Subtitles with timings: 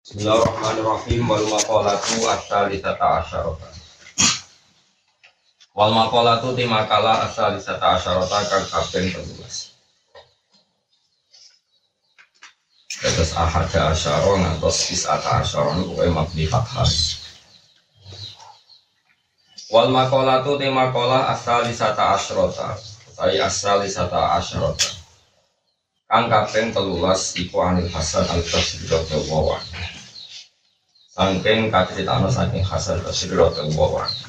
[0.00, 1.28] Bismillahirrahmanirrahim.
[1.28, 3.68] Wal maqalatu asalisata asyarata.
[5.76, 9.76] Wal maqalatu ti makalah asalisata asyarata kang kaping 13
[12.96, 16.88] Terus ahada asyara ngantos isata asyara niku kowe mabni fathah.
[19.68, 22.72] Wal maqalatu ti makalah asalisata asyarata
[23.12, 24.96] Sai asalisata asyarata.
[26.10, 29.54] Kang kaping telulas iku Anil Hasan Al-Basri anhu.
[31.20, 34.24] Saking kaceritano saking Hasan Basri radhiyallahu anhu.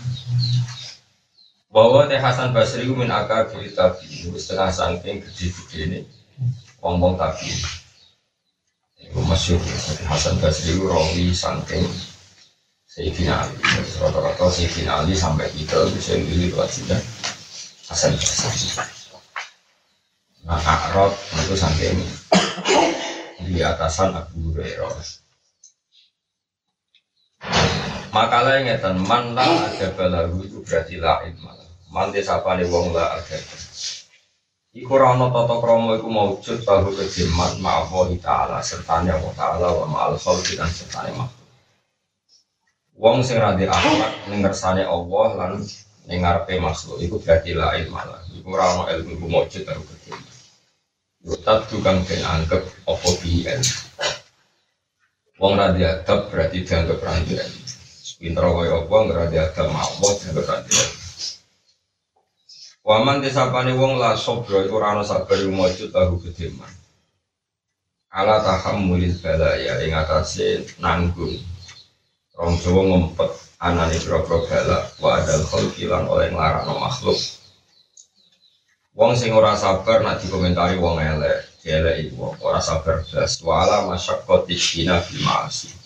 [1.72, 6.00] Bahwa teh Hasan Basri min akabir tabi, setengah saking gede-gede ini
[6.84, 7.48] wong-wong tabi.
[9.08, 11.88] Iku masyhur jadi Hasan Basri rawi saking
[12.92, 13.56] Sayyidina Ali.
[13.96, 17.00] Rata-rata Sayyidina Ali sampai kita bisa pilih wajibnya
[17.88, 18.68] Hasan Basri.
[20.44, 22.04] Nah, Arab itu saking
[23.48, 25.21] di atasan Abu Hurairah.
[28.12, 31.64] Makalah yang ngeten man la ada balahu itu berarti la ilmalah.
[31.96, 33.40] Man desapane wong la ada.
[34.76, 40.20] Iku rano tata kromo iku maujud tahu kejiman ma'awahi ta'ala sertanya wa ta'ala wa ma'al
[40.20, 41.48] khalqi dan sertanya makhluk.
[43.00, 45.64] Wong sing radi akhlak ning ngersane Allah lan
[46.12, 48.28] ning ngarepe makhluk iku berarti la ilmalah.
[48.36, 50.36] Iku rano ilmu iku maujud tahu kejiman.
[51.32, 52.60] Yutat tukang den anggap
[52.92, 53.64] apa biyen.
[55.40, 57.71] Wong ra diadab berarti dianggap ra diadab.
[58.20, 60.92] Pinter kaya apa ora diadab mawon dianggap ra diadab.
[62.82, 66.74] Waman disapane wong la sobro iku ora ana sabar mujud tahu kedeman.
[68.12, 71.38] Ala tahammulil balaya ing atase nanggung.
[72.36, 73.30] Rong Jawa ngempet
[73.62, 77.22] anane pira-pira bala wa adal khalqi lan oleh nglarano makhluk.
[78.98, 83.40] Wong sing ora sabar nak dikomentari wong elek, elek iku ora sabar blas.
[83.46, 85.81] Wala masyaqqati dina bil ma'asi.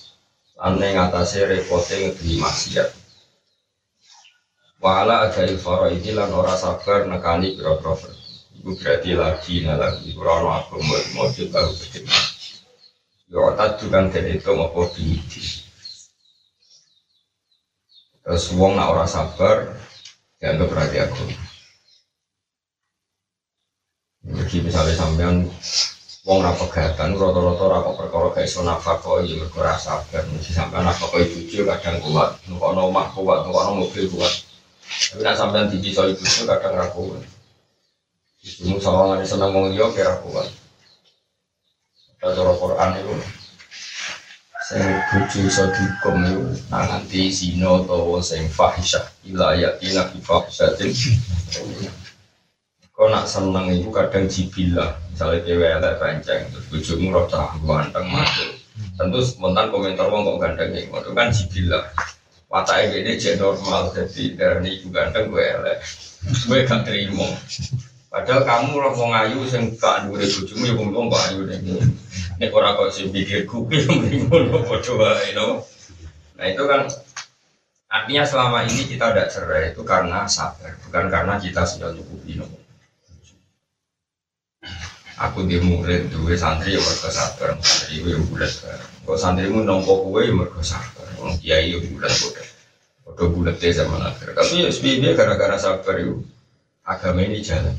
[0.55, 2.89] Lan ning atase repote ngedhi maksiat.
[4.79, 7.95] Wala ada ilfara iki lan ora sabar nekani pira-pira
[8.55, 12.11] Iku berarti lagi lagi ora ono agama mujud baru begini.
[13.27, 15.43] Yo tadu kan den itu apa diidi.
[18.23, 19.75] Terus wong nak ora sabar
[20.39, 21.35] dianggap berarti agama.
[24.25, 25.35] Jadi misalnya sampean
[26.25, 30.25] wong ra pegatan rata-rata ra kok perkara gak iso nafkah ya mergo ra sabar.
[30.33, 34.33] Mesti sampean nafkah ibu kadang kuat, nukono omah kuat, nukono mobil kuat.
[35.13, 37.21] Tapi nak sampean dipisah ibu kadang ra kuat.
[38.41, 40.49] Ibumu sawangane seneng wong liya kira kuat.
[42.25, 43.13] Cara Quran itu
[44.65, 44.81] sing
[45.13, 46.41] bojo iso dihukum itu
[46.73, 50.89] nang nganti zina utawa sing fahisyah ila ayatina fi fahisyatin
[52.95, 58.07] Kau nak seneng itu kadang jibilah, misalnya cewek elek pancing, terus bujumu roh cah ganteng
[58.07, 58.55] mati.
[58.95, 61.83] Tentu spontan komentar wong kok ganteng ya, itu kan jibilah.
[62.47, 65.83] Mata ini jadi normal, jadi dari itu ganteng gue elek,
[66.23, 67.27] gue gak terima.
[68.07, 71.59] Padahal kamu roh mau ngayu, sing gak dure bujumu ya ngomong kok ayu deh.
[72.39, 75.35] Nek ora kok sing pikir kuku yang ngono padha wae.
[75.35, 76.87] Nah itu kan
[77.91, 82.47] artinya selama ini kita tidak cerai itu karena sabar, bukan karena kita sudah nyukupi no.
[85.19, 87.55] Aku di murid duwe santri ya mergo sabar.
[87.63, 88.51] Santri ya bulat
[89.05, 91.07] kok santrimu nompo kowe ya mergo sabar.
[91.21, 92.43] Wong kiai ya bulat padha
[93.05, 94.35] padha bulat ya zaman akhir.
[94.35, 96.25] Tapi ya sebenarnya gara-gara sabar itu
[96.83, 97.75] agama ini jalan.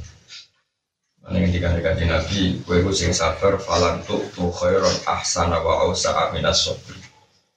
[1.26, 6.14] Mana yang dikatakan Nabi, kue ku sing sabar, falan tu tu khairon ahsana wa ausa
[6.14, 7.02] aminas sobri.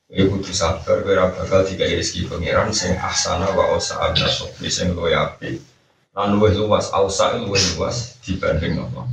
[0.10, 4.98] Kue kudu sabar, kue bakal tiga rezeki pangeran sing ahsana wa ausa aminas sobri sing
[4.98, 5.62] luwe api.
[6.18, 9.06] Lan luwe luas, ausa luwe luas dibanding nopo.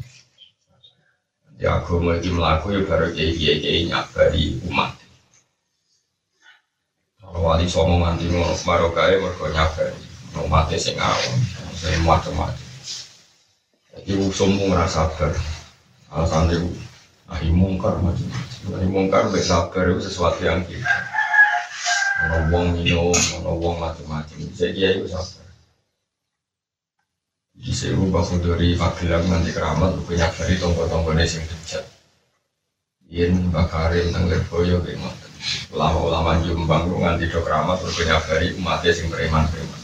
[1.56, 4.92] Ya agama iki mlaku ya baru kiai kiai kiai nyabari umat.
[7.20, 9.96] Kalau wali somo nganti ngono marokae mergo nyabari
[10.36, 11.34] umatnya sing awam
[11.72, 12.66] sing macam-macam
[13.96, 15.32] jadi usummu ngerasa sabar.
[16.12, 16.68] Alasan itu
[17.26, 20.86] ahi mungkar macam-macam ahi mungkar baik sabar itu sesuatu yang kita
[22.22, 23.10] ono wong minum
[23.42, 25.35] ono wong macam-macam jadi ya itu sabar
[27.64, 31.84] sewu bahu dari Magelang nanti keramat punya dari tonggo-tonggone sing dejat
[33.06, 35.30] yen bakarin nang Lirboyo kayak ngoten
[35.70, 39.80] ulama-ulama Jombang lu nganti do keramat punya dari umatnya sing preman-preman.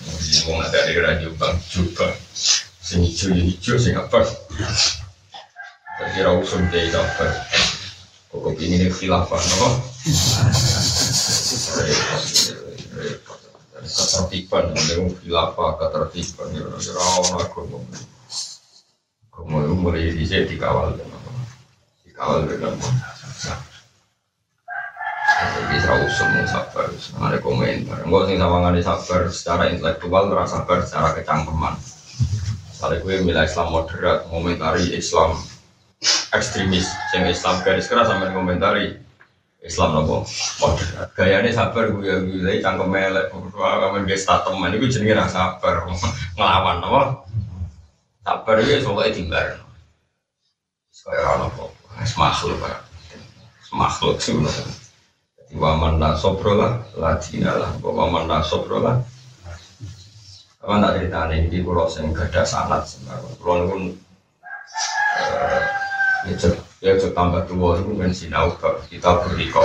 [0.50, 2.10] Wong ada di Jombang juga.
[2.82, 4.26] Sing hijau ya hijau sing apa
[6.12, 7.26] kira usum deh apa
[8.32, 9.68] kok ini khilafah no
[13.82, 17.80] ketertiban yang khilafah ketertiban ora agama
[19.32, 21.20] agama itu mulai dicek dikawal dengan
[22.06, 22.72] dikawal dengan
[25.42, 26.86] Nabi serau usum sabar,
[27.18, 28.06] ada komentar.
[28.06, 31.74] Enggak sing sama ngani sabar secara intelektual, terasa sabar secara kecangkeman.
[32.70, 35.34] Misalnya gue milih Islam moderat, komentari Islam
[36.30, 38.86] ekstremis, yang Islam garis keras sampai komentari
[39.62, 40.26] Islam nopo
[40.58, 41.08] moderat.
[41.14, 45.86] Gayanya sabar gue ya gue cangkem melek, kamen gue statement itu jenenge rasa sabar,
[46.34, 47.02] ngelawan nopo.
[48.26, 49.48] Sabar itu soalnya timbar.
[51.02, 51.64] Kayak nopo,
[52.18, 52.78] makhluk pak,
[53.70, 54.66] makhluk sebenarnya.
[55.52, 58.96] Waman la sobro lah, ladina lah, waman la sobro lah.
[60.62, 63.30] Apa tak cerita ini, di pulau sing gada sanat sebenarnya.
[63.36, 63.82] Pulau pun
[66.38, 68.58] cek ya cek tambah tua itu kan sinau
[68.90, 69.62] kita beriko.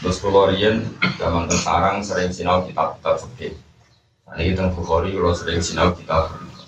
[0.00, 0.80] Terus pulau Rian
[1.20, 3.52] zaman sarang sering sinau kita kita fikih.
[4.26, 6.64] Nah, ini tentang Bukhari kalau sering sinau kita beriko.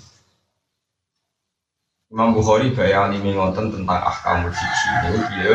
[2.12, 4.92] Imam Bukhari gaya alimi ngonten tentang ahkamul fikih.
[5.08, 5.54] Ini beliau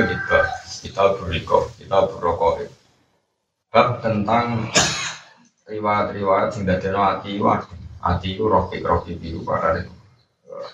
[0.81, 2.65] kita beriko, kita berokok.
[3.69, 4.69] Bab tentang
[5.69, 7.61] riwayat-riwayat sing dadekno ati wae.
[8.03, 9.93] Ati itu rokik-rokik biru pada itu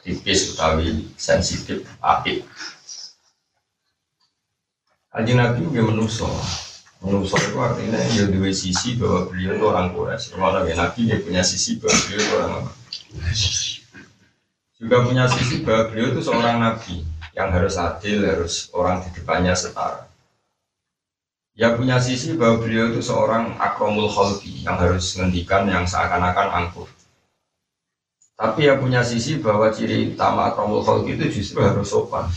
[0.03, 2.43] tipis utawi sensitif api.
[5.09, 6.29] Aji Nabi juga menuso.
[7.01, 10.37] Menuso itu artinya ya dua sisi bahwa beliau itu orang Quraisy.
[10.37, 12.71] Rumah ya Nabi dia punya sisi bahwa beliau itu orang apa?
[14.77, 16.95] Juga punya sisi bahwa beliau itu seorang Nabi
[17.33, 20.05] yang harus adil, harus orang di depannya setara.
[21.57, 26.87] Ya punya sisi bahwa beliau itu seorang akromul khalqi yang harus menghentikan yang seakan-akan angkuh.
[28.37, 32.29] Tapi ya punya sisi bahwa ciri utama akromul khalqi itu justru harus sopan.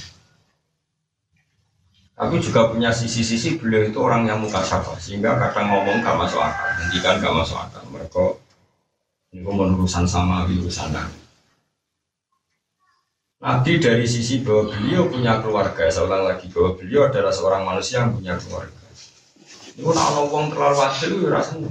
[2.22, 6.38] Tapi juga punya sisi-sisi beliau itu orang yang muka sapa sehingga kadang ngomong gak masuk
[6.38, 7.82] akal, hentikan gak masuk akal.
[7.90, 8.38] Mereka
[9.34, 11.18] ini urusan sama urusan nabi.
[13.42, 18.14] Nabi dari sisi bahwa beliau punya keluarga, ulang lagi bahwa beliau adalah seorang manusia yang
[18.14, 18.78] punya keluarga.
[19.74, 21.70] Ini nak ono wong terlalu wadil itu rasanya.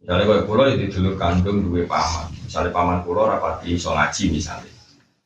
[0.00, 4.72] Misalnya kalau pulau itu dulu kandung dua paman, misalnya paman pulau rapati so ngaji misalnya.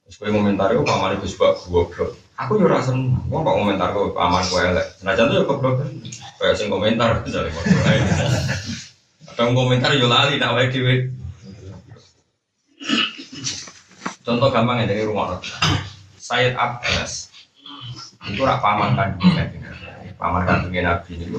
[0.02, 2.25] Terus gue komentar itu paman itu sebab goblok.
[2.36, 4.86] Aku yo rasa wong kok komentar gue paman gue elek.
[5.00, 5.80] Senajan tuh yo goblok.
[6.36, 7.52] Kayak sing komentar misalnya.
[9.24, 11.16] Atau komentar yo lali tak wae dhewe.
[14.20, 15.38] Contoh gampang ya dari rumah
[16.18, 17.30] Sayyid Abbas
[18.26, 19.46] itu rak paman kandungnya
[20.18, 21.38] paman kandungnya Nabi itu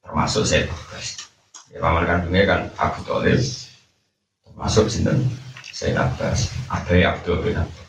[0.00, 1.28] termasuk Sayyid Abbas.
[1.68, 3.36] Ya paman kandungnya kan Abu Thalib
[4.48, 5.28] termasuk sinten
[5.68, 7.87] Sayyid Abbas, Abai Abdul bin Abbas.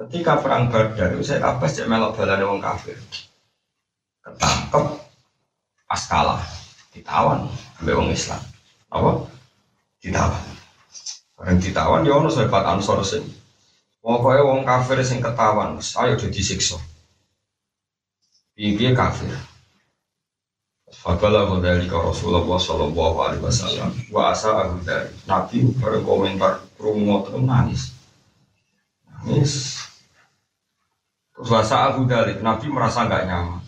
[0.00, 2.96] Ketika perang Badar itu Sayyid Abbas cek melok balane wong kafir.
[4.24, 4.96] Ketangkep
[5.84, 6.40] pas kalah
[6.96, 7.44] ditawan
[7.76, 8.40] sampai wong Islam.
[8.88, 9.28] Apa?
[10.00, 10.44] Ditawan.
[11.36, 13.28] Bareng ditawan ya ono sahabat Ansor sing
[14.00, 16.80] Pokoknya wong kafir sing ketahuan, ayo jadi disiksa.
[18.56, 19.28] Piye kafir.
[20.88, 23.92] Fabala dari Rasulullah Sallallahu Alaihi Wasallam.
[24.08, 27.92] Wa asa abu dari Nabi berkomentar rumo nangis.
[29.04, 29.89] Nangis.
[31.40, 33.64] Wasa abu dari Nabi merasa nggak nyaman.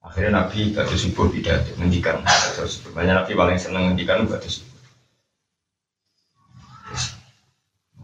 [0.00, 2.24] Akhirnya Nabi batu subuh tidak menghentikan.
[2.56, 4.80] Terus banyak Nabi paling seneng menghentikan batu subuh.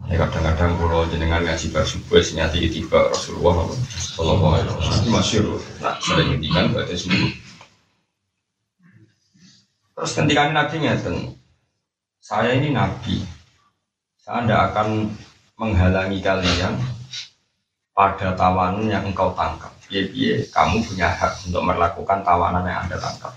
[0.05, 3.65] Ya kadang-kadang kalau jenengan ngaji bar subuh senyati tiba Rasulullah
[3.97, 5.45] Sallallahu Alaihi Wasallam masyur.
[5.81, 7.31] Nah sering ngendikan pada subuh.
[9.95, 11.17] Terus ketika Nabi ngeten,
[12.21, 13.25] saya ini Nabi,
[14.21, 15.09] saya tidak akan
[15.57, 16.77] menghalangi kalian
[17.95, 19.71] pada tawanan yang engkau tangkap.
[19.87, 23.31] Biar kamu punya hak untuk melakukan tawanan yang anda tangkap.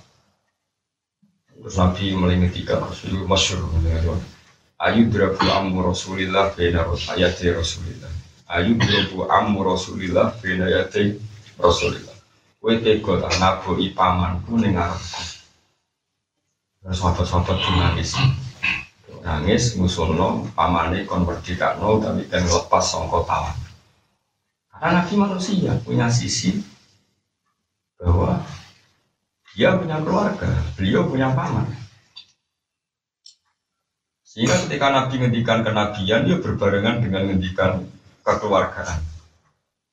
[1.55, 3.63] Terus Nabi melingitikan Rasulullah masyur.
[4.79, 8.11] Ayu drabu ammu Rasulillah bena ayati Rasulillah.
[8.51, 11.19] Ayu drabu ammu Rasulillah bena ayati
[11.59, 12.15] Rasulillah.
[12.59, 15.23] Kowe tega tak naboki pamanku ning ngarepku.
[16.83, 18.15] Terus sahabat-sahabat nangis.
[19.23, 23.68] Nangis ngusulno pamane kon merdekakno tapi kan lepas sangka tawan.
[24.79, 26.63] Karena Nabi manusia punya sisi
[27.99, 28.39] bahwa
[29.59, 31.67] dia punya keluarga, beliau punya paman.
[34.23, 37.83] Sehingga ketika Nabi ngendikan kenabian, dia berbarengan dengan ngendikan
[38.23, 39.03] kekeluargaan.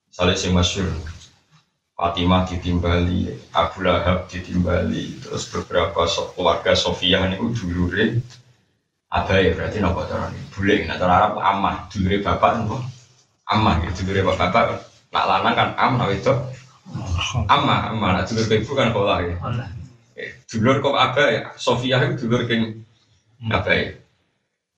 [0.05, 0.93] Misalnya si masyur,
[1.97, 6.05] Fatimah ditimbali, Abu Lahab ditimbali, terus beberapa
[6.37, 8.21] keluarga Sofia ini dulure
[9.15, 12.94] ya berarti nopo cara ini Bule, nah cara Arab amah, dulure bapak nopo
[13.45, 14.65] Amah gitu, dulure bapak bapak
[15.13, 16.33] Nak lanang kan am, nak itu.
[17.47, 19.35] Amah, amah, nak dulur ibu kan kolah ya.
[20.49, 21.53] Dulur kok ya.
[21.55, 22.83] Sofia itu dulur keng
[23.41, 23.95] ya?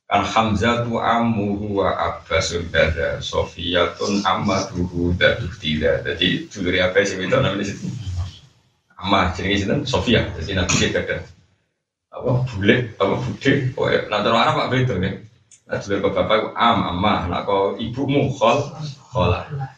[0.08, 7.20] Kan Hamzah tu ammuhu wa abbasul dada Sofiyatun ammaduhu dadu tidak jadi duluri apa sih
[7.20, 7.92] itu namanya situ?
[8.96, 11.28] Amma jadi situ Sofia jadi nabi dia kata
[12.08, 15.16] apa bule apa bude oh ya nanti orang apa begitu kan
[15.68, 18.72] nah dulur bapak am amma nak kau ibumu khol?
[19.12, 19.76] Kholah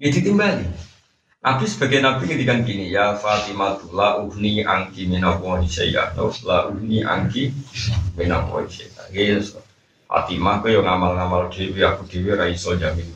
[0.00, 0.66] ya ditimbali.
[1.44, 6.16] Nabi sebagai Nabi ngendikan gini ya Fatimah la uhni angki minawahi syai'ah.
[6.48, 7.52] La uhni angki
[8.16, 9.12] minawahi syai'ah.
[9.12, 9.56] Yes.
[10.08, 13.08] Fatimah kau yang ngamal-ngamal dewi aku dewi raiso jamin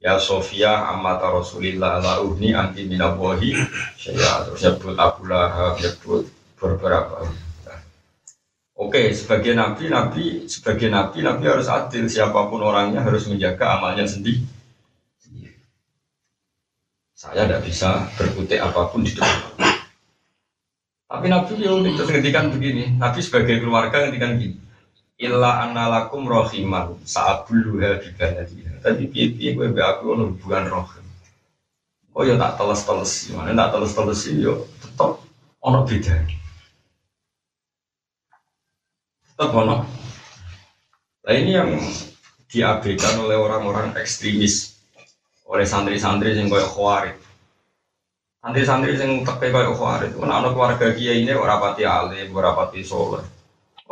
[0.00, 3.52] Ya Sofia amata Rasulillah la uhni angki minawahi
[4.00, 4.48] syai'ah.
[4.48, 6.24] Terus nyebut Abu Lahab nyebut
[6.56, 7.20] beberapa
[8.76, 12.12] Oke, sebagai nabi, nabi sebagai nabi, nabi harus adil.
[12.12, 14.56] Siapa pun orangnya harus menjaga amalnya sendiri
[17.16, 19.56] saya tidak bisa berkutik apa pun di depan.
[21.08, 22.12] Tapi Nabi ya unik terus
[22.52, 22.92] begini.
[23.00, 24.60] Nabi sebagai keluarga ngendikan gini.
[25.16, 28.84] Illa annalakum rohiman saat buluha bibanatiha.
[28.84, 31.06] Tapi piye-piye gue be aku ono hubungan rohim.
[32.12, 35.16] Oh ya tak teles-teles, mana tak teles-teles yo tetap
[35.64, 35.88] ono.
[39.36, 39.84] Tetap.
[41.26, 41.76] Nah ini yang
[42.48, 44.80] diabaikan oleh orang-orang ekstremis
[45.44, 47.16] oleh santri-santri yang koyok khawarid.
[48.40, 52.80] Santri-santri yang pakai koyok khawarid, itu anak keluarga kia ini orang pati alim, orang pati
[52.80, 53.22] soleh.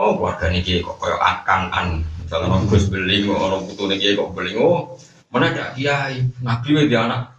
[0.00, 1.88] Oh keluarga ini kia kok koyok akan an,
[2.24, 4.96] misalnya orang gus beling, orang putu ini kia kok beling, oh
[5.28, 7.34] mana ada kiai, nabi dia anak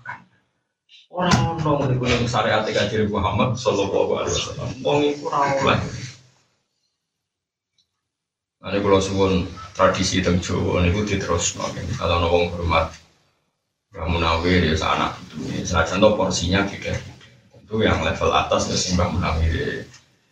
[1.15, 5.79] orang orang di gunung syariat kajian Muhammad Sallallahu Alaihi Wasallam, wong itu orang
[8.65, 9.45] Nanti kalau suwon
[9.77, 11.53] tradisi tentang Jawa ini diterus,
[12.01, 12.89] kalau nongong hormat
[13.93, 16.97] Mbak Munawir ya anak itu, senajan tuh porsinya beda.
[17.61, 19.85] Itu yang level atas ya Mbak Munawir.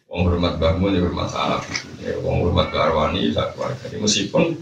[0.10, 3.54] Wong hormat bangun ya hormat anak itu, ya wong hormat Arwani ya.
[3.86, 4.58] Jadi meskipun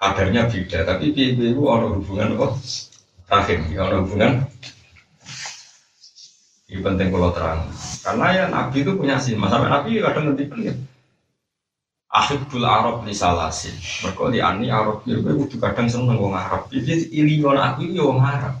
[0.00, 2.64] kadarnya beda, tapi piye itu ada hubungan kok
[3.28, 4.48] rahim, ya ada hubungan.
[6.72, 7.68] Ini penting kalau terang.
[8.00, 10.48] Karena ya Nabi itu punya sih, masa Nabi kadang nanti.
[12.12, 13.72] Ahibbul Arab li salasin.
[14.04, 16.68] Mereka di ani Arab ya gue kudu kadang seneng wong Arab.
[16.68, 18.60] Jadi ilion aku ya wong Arab.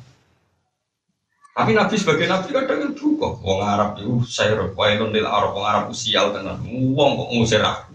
[1.52, 5.68] Tapi Nabi sebagai Nabi kadang itu kok wong Arab itu saya wailun lil Arab wong
[5.68, 6.64] Arab usial tenan.
[6.96, 7.92] Wong kok ngusir aku.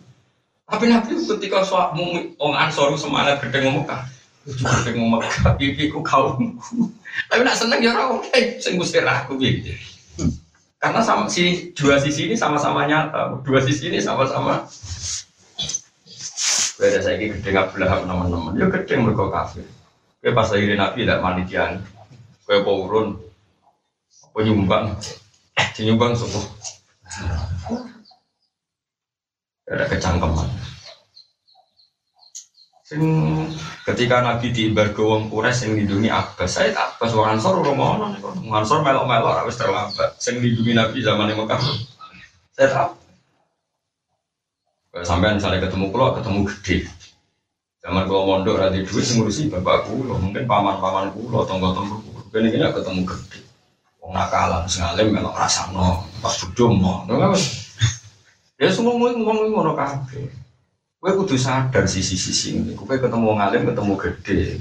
[0.69, 1.97] Tapi Nabi ketika soal
[2.37, 4.01] wong Ansor semangat gede ngomong Mekah.
[4.45, 5.57] Gede ngomong Mekah,
[5.89, 6.93] ku kaumku.
[7.33, 9.73] Tapi nak seneng ya ora oke sing ngusir aku gitu.
[10.77, 14.69] Karena sama si dua sisi ini sama-sama nyata, dua sisi ini sama-sama
[16.87, 18.55] Beda saya ini gede nggak belah teman-teman.
[18.55, 19.67] Ya gede mereka kafir.
[20.23, 21.83] Kue pas Nabi tidak manitian.
[22.47, 23.19] Kue urun.
[24.31, 24.95] Apa nyumbang?
[25.83, 26.41] Nyumbang suku.
[29.67, 30.47] Ada kecangkeman.
[32.87, 33.03] Sing
[33.83, 38.15] ketika Nabi di embargo wong Quraisy sing lindungi Abbas, saya Abbas wong Ansor ora ngono
[38.15, 38.31] niku.
[38.47, 40.15] Wong Ansor melok-melok wis terlambat.
[40.23, 41.59] Sing lindungi Nabi zaman Mekah.
[42.55, 43.06] Saya tahu.
[44.91, 46.77] Sampai misalnya ketemu kulo, ketemu gede.
[47.83, 52.19] Zaman kulo mondok rada duit ngurusi bapak kulo, mungkin paman-paman kulo, tonggo-tonggo kulo.
[52.33, 53.39] Kini kini ketemu gede.
[54.01, 57.03] Wong nakalan, sengalim melok rasano, pas budum mau.
[58.57, 60.33] Ya semua ngomong ngomong ngono kafe.
[60.97, 62.73] Gue kudu sadar sisi-sisi ini.
[62.73, 64.57] Gue ketemu wong alim, ketemu gede.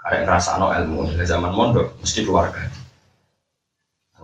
[0.00, 2.64] Kayak ngerasano ilmu zaman mondok, mesti keluarga.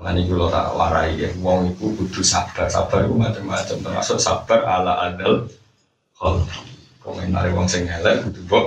[0.00, 5.12] Nanti kalau tak warai ya, wong itu kudu sabar, sabar itu macam-macam termasuk sabar ala
[5.12, 5.44] adal.
[6.16, 6.40] Kalau
[7.04, 8.66] komentar wong sing elek kudu bok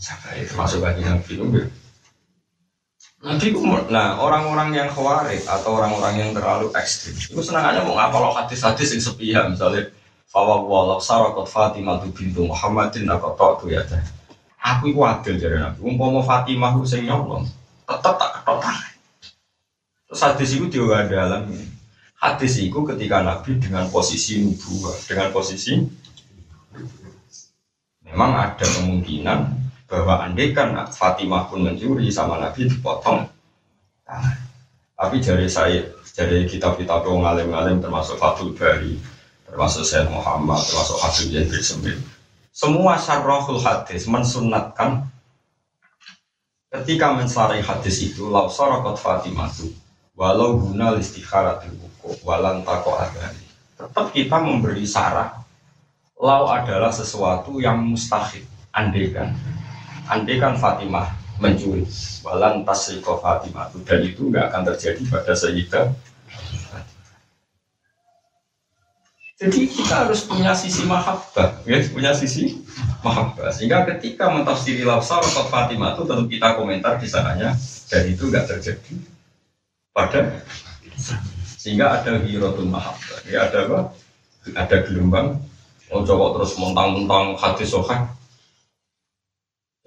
[0.00, 1.44] sabar itu termasuk bagi nabi itu.
[3.20, 3.48] Nanti
[3.88, 9.02] nah orang-orang yang khawarij atau orang-orang yang terlalu ekstrim itu aja mau ngapal hadis-hadis yang
[9.02, 9.88] sepihak misalnya
[10.26, 13.82] Fawa walak sarakot Fatimah tu bintu Muhammadin aku tok tuh ya
[14.60, 15.78] Aku itu adil jadi nabi.
[15.80, 17.06] Umpama Fatimah itu sing
[17.86, 18.58] tetap tak ketok.
[20.16, 21.44] Terus hadis itu juga dalam
[22.16, 25.76] hadis itu ketika Nabi dengan posisi nubuah, dengan posisi
[28.00, 29.38] memang ada kemungkinan
[29.84, 33.28] bahwa andai kan Fatimah pun mencuri sama Nabi dipotong
[34.96, 35.84] Tapi dari saya,
[36.16, 38.96] dari kitab-kitab yang ngalim-ngalim termasuk Fathul Bari,
[39.44, 41.96] termasuk Sayyid Muhammad, termasuk Habib Zain bin Sembil.
[42.56, 45.12] Semua syarrahul hadis mensunatkan
[46.72, 49.76] ketika mensarai hadis itu lau sarakot Fatimah itu
[50.16, 53.44] walau guna listikharatil buku walan tako adani.
[53.76, 55.44] Tetap kita memberi sarah.
[56.16, 58.48] Lau adalah sesuatu yang mustahil.
[58.72, 59.36] Andekan
[60.06, 61.84] andekan Fatimah mencuri
[62.24, 65.86] walan tasriko Fatimah dan itu nggak akan terjadi pada Sayyidah
[69.36, 72.56] Jadi kita harus punya sisi mahabbah, ya, punya sisi
[73.04, 73.52] mahabbah.
[73.52, 77.52] Sehingga ketika mentafsiri lafsar atau Fatimah itu tentu kita komentar di sananya.
[77.92, 78.96] Dan itu nggak terjadi
[79.96, 80.44] pada
[81.56, 83.24] sehingga ada hirotul mahabbah.
[83.24, 83.78] Ya ada apa?
[84.52, 85.40] Ada gelombang.
[85.88, 88.12] Mau coba terus montang-montang hadis sohah.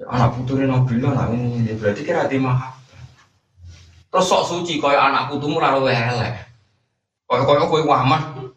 [0.01, 3.05] Ya, anak putri Nabilah lah ini berarti kira di mahabbah.
[4.09, 6.41] Terus sok suci kaya anak putumu lalu elek.
[7.29, 8.49] Kaya kaya kue Muhammad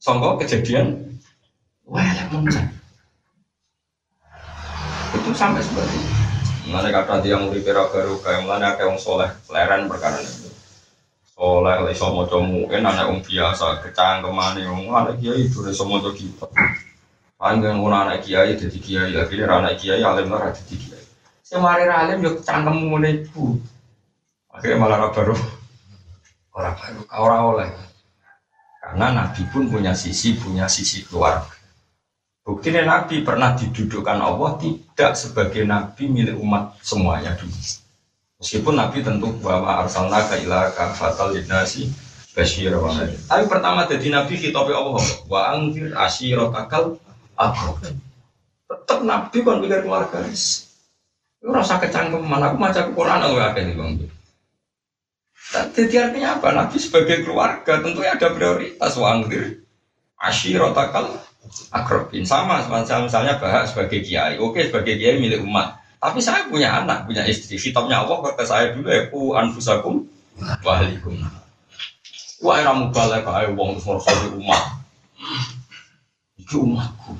[0.00, 1.20] Songkok kejadian
[1.84, 2.00] wah
[2.32, 2.64] muncul.
[5.12, 6.15] Itu sampai seperti itu.
[6.66, 10.50] Mana kata dia mau dipera baru kayak mana kayak orang soleh, leren perkara itu.
[11.30, 15.62] Soleh, lagi mau comu, kan anak orang biasa, kecang ke mana, orang anak kiai itu
[15.62, 16.46] lagi mau comu kita.
[17.38, 21.04] Panjang orang anak kiai jadi kiai, akhirnya anak kiai alim lah jadi kiai.
[21.46, 23.62] Semari alim yo cangkemmu itu.
[24.50, 25.38] Akhirnya malah baru
[26.56, 27.68] orang baru, orang oleh.
[28.82, 31.55] Karena Nabi pun punya sisi, punya sisi keluarga.
[32.46, 37.50] Buktinya Nabi pernah didudukkan Allah tidak sebagai Nabi milik umat semuanya dulu.
[38.38, 41.90] Meskipun Nabi tentu bahwa arsalna ka ila kafatal linasi
[42.38, 47.02] basyir wa Tapi pertama jadi Nabi khitabe Allah wa angfir asyiratakal
[47.34, 47.82] akrab.
[48.70, 50.22] Tetap Nabi kan pikir keluarga.
[50.22, 53.98] Itu rasa kecangkeman, aku maca Quran aku akeh Bang.
[55.74, 56.48] Jadi artinya apa?
[56.54, 59.66] Nabi sebagai keluarga tentu ada prioritas wangdir
[60.22, 61.18] ashirotakal
[61.70, 62.24] akrobin.
[62.26, 64.36] Sama misalnya bahas sebagai kiai.
[64.38, 65.78] Oke sebagai kiai milik umat.
[65.96, 67.56] Tapi saya punya anak punya istri.
[67.56, 70.06] Kitabnya Allah kata saya dulu ya ku anfusakum
[70.60, 71.16] wahalikum
[72.44, 74.62] wah ramu balik kayak wong di umat.
[76.36, 77.12] Itu umatku.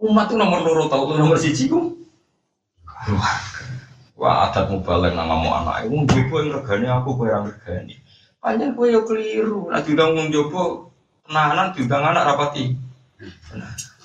[0.00, 1.92] Umat itu nomor loro tahu nomor siji ku.
[4.16, 8.00] Wah adat mubalek nama mau anak, wong jopo yang regani aku kue yang regani.
[8.40, 10.88] Panjang kue yo keliru, nah diundang jopo
[11.28, 12.72] penahanan diundang anak rapati.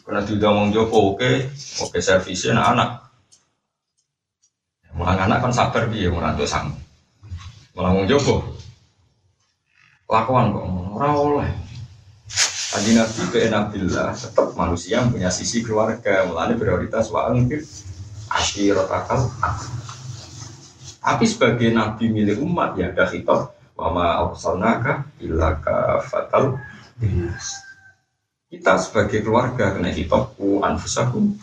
[0.02, 1.52] Karena diundang wong jopo oke,
[1.84, 2.90] oke servisnya anak anak.
[4.92, 6.72] Mulang anak kan sabar dia merantau sang.
[7.76, 8.44] Mulang wong jopo.
[10.12, 10.66] Lakuan kok
[10.96, 11.52] ora oleh.
[12.72, 17.68] Tadi Nabi ke Nabilah tetap manusia yang punya sisi keluarga, mulanya prioritas wa angkir
[18.80, 19.28] akal.
[21.02, 25.58] Tapi sebagai nabi milik umat ya ada khitab wama arsalnaka illa
[26.06, 26.62] fatal
[28.52, 31.40] Kita sebagai keluarga kena khitab ku anfusakum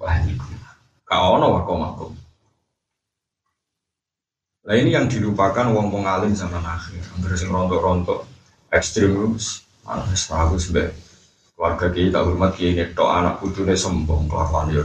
[0.00, 0.56] wa ahlikum.
[1.04, 2.16] Kaono wa komakum.
[4.64, 7.04] Nah ini yang dilupakan wong wong alim zaman akhir.
[7.12, 8.24] Hampir sing rontok-rontok
[8.72, 10.72] ekstrim wis wis bagus
[11.56, 14.84] keluarga kita hormat kiai netok anak putune sombong kelakuan ya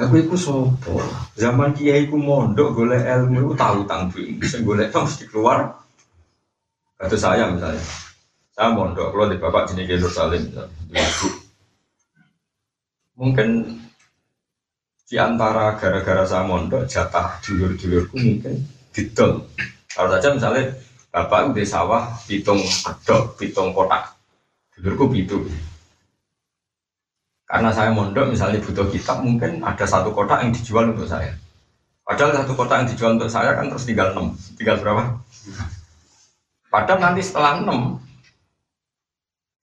[0.00, 0.96] Aku iku sopo.
[1.36, 4.40] Zaman kiai ku mondok golek ilmu tahu tanggung.
[4.40, 5.76] Sing golek mesti keluar.
[6.96, 7.84] Kata saya misalnya.
[8.50, 10.42] Saya mondok kalau di bapak jenis Nur Salim
[13.14, 13.48] Mungkin
[15.10, 18.62] di antara gara-gara saya mondok jatah dulur-dulurku mungkin
[18.94, 19.42] didol.
[19.90, 20.70] Kalau saja misalnya
[21.10, 24.14] bapak udah sawah pitung kedok, pitung kotak.
[24.78, 25.50] Dulurku pitu.
[27.50, 31.34] Karena saya mondok misalnya butuh kitab mungkin ada satu kotak yang dijual untuk saya.
[32.06, 35.18] Padahal satu kotak yang dijual untuk saya kan terus tinggal enam, tinggal berapa?
[36.70, 37.98] Padahal nanti setelah enam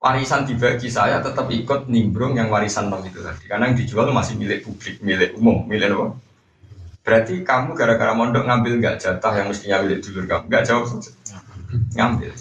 [0.07, 3.43] warisan dibagi saya tetap ikut nimbrung yang warisan enam itu tadi.
[3.51, 6.15] Karena yang dijual masih milik publik, milik umum, milik apa?
[7.03, 10.43] Berarti kamu gara-gara mondok ngambil nggak jatah yang mestinya milik dulur kamu?
[10.47, 10.87] Nggak jawab.
[11.95, 12.31] Ngambil.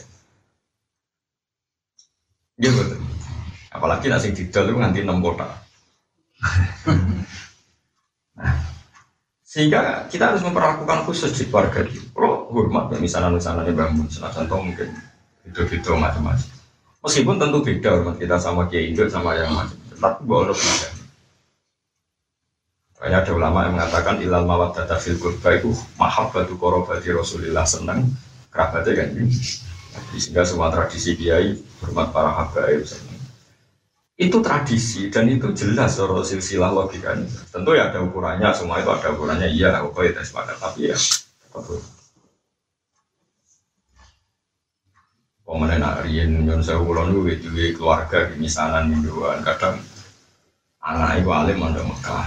[2.57, 2.83] Gitu.
[3.75, 5.47] Apalagi nasi didol itu nganti enam kota.
[9.57, 12.05] sehingga kita harus memperlakukan khusus di keluarga itu.
[12.13, 14.93] Kalau hormat misalnya misalnya bangun, contoh mungkin
[15.49, 16.56] itu-itu macam-macam.
[17.07, 20.89] Meskipun tentu beda hormat kita sama Kiai Indo sama yang macam, tapi boleh beda.
[22.99, 28.11] Banyak ada ulama yang mengatakan ilal mawat data fil kurba itu mahabbatu korobati Rasulillah senang
[28.51, 29.09] kerabatnya kan
[30.17, 33.17] sehingga semua tradisi kiai hormat para habaib senang
[34.17, 37.29] itu tradisi dan itu jelas soal silsilah logikanya.
[37.53, 39.53] Tentu ya ada ukurannya, semua itu ada ukurannya.
[39.53, 40.57] Iya, oke itu sepakat.
[40.57, 40.97] Tapi ya,
[41.53, 41.85] betul.
[45.47, 47.47] Pemenang nak rian nyon sewu kulon itu
[47.79, 49.79] keluarga di misanan mingguan kadang
[50.83, 52.27] anak ibu alim mondok Mekah.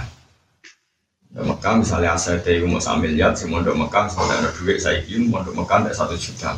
[1.28, 5.04] Mondok Mekah misalnya aset itu mau sambil lihat si mondok Mekah misalnya ada duit saya
[5.04, 6.56] kirim mondok Mekah ada satu juta.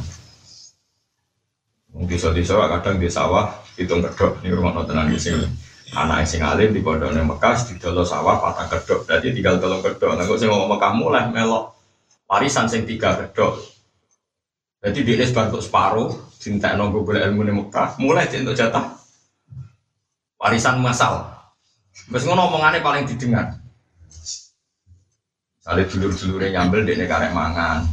[1.90, 5.44] Mungkin desa kadang di sawah hitung kedok ini rumah nonton di sini
[5.92, 10.16] anak sing alim di pondok Mekas di dolo sawah patah kedok jadi tinggal tolong kedok
[10.16, 11.76] nah sing ngomong Mekah mulai melok
[12.24, 13.60] warisan sing tiga kedok
[14.82, 16.10] Jadi dia sebantuk separuh,
[16.42, 18.98] cinta nunggu boleh ilmu di Mekah, mulai untuk jatah
[20.42, 21.30] warisan masal.
[22.10, 23.62] Terus ngono omongannya paling didengar.
[25.62, 27.86] Kali dulur-dulurnya nyambel dia karek mangan,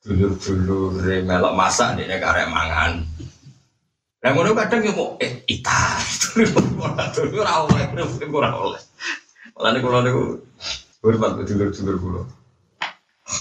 [0.00, 3.04] dulur-dulur melok masak dia karek mangan.
[4.24, 6.00] Nah ngono kadang ya mau eh ita,
[6.32, 6.80] dulur
[7.36, 7.84] ora oleh,
[8.24, 8.80] ora oleh.
[9.60, 10.24] Nih kalau niku
[11.04, 12.22] hormat dulur-dulur kulo.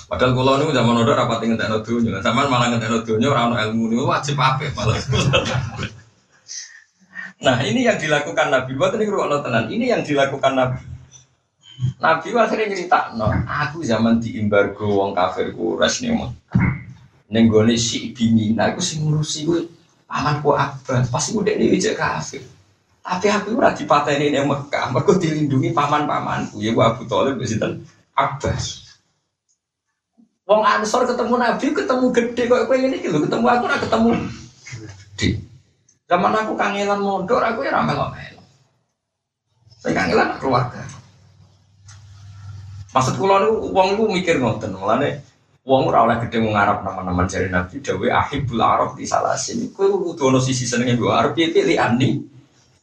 [0.10, 3.84] Padahal kulo niku zaman udah rapat ngentekno donya, zaman malah ngentekno donya ora ono ilmu
[3.94, 4.98] niku wajib apa malah.
[7.40, 8.76] Nah ini yang dilakukan Nabi.
[8.76, 9.72] Buat ini kurang tenan.
[9.72, 10.84] Ini yang dilakukan Nabi.
[12.04, 16.28] Nabi akhirnya cerita, no, aku zaman di embargo wong kafir kuras nih mau.
[17.32, 19.62] Nenggone si bini, nah aku sing ngurusi gue
[20.10, 22.44] pamanku Abbas, pasti udah nih wijak kafir.
[23.00, 27.86] Tapi aku ora dipateni ning Mekah, mergo dilindungi paman-pamanku, ya Abu Thalib sinten
[28.18, 28.89] Abbas.
[30.50, 34.10] Wong Ansor ketemu Nabi, ketemu gede kok kowe ini lho, ketemu aku ora ketemu
[34.66, 35.28] gede.
[36.10, 38.42] Zaman aku kangelan mondok, aku ya ramai melo
[39.78, 40.82] Saya kangelan keluarga.
[42.90, 45.22] Maksud kula niku wong niku mikir ngoten, mulane
[45.70, 49.70] wong ora oleh gede ngarap nama-nama jari Nabi Dawe ahibul Arab di salah sini.
[49.70, 52.26] Kowe kudu ono sisi senenge mbok Arab piye piye ani.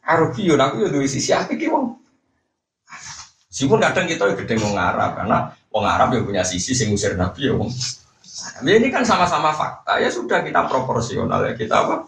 [0.07, 2.06] Arab yo aku yo duwe sisi apik ki wong.
[3.57, 7.57] Meskipun kadang kita gede ngarap karena wong Arab yang punya sisi sing usir Nabi ya
[7.57, 7.73] wong.
[8.61, 12.05] Nah, ini kan sama-sama fakta ya sudah kita proporsional ya kita apa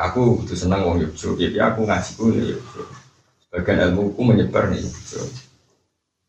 [0.00, 2.82] aku butuh senang wong Yogyo, jadi aku ngaji ku nih Yogyo.
[3.44, 5.28] Sebagian ilmu ku menyebar nih Yogyo.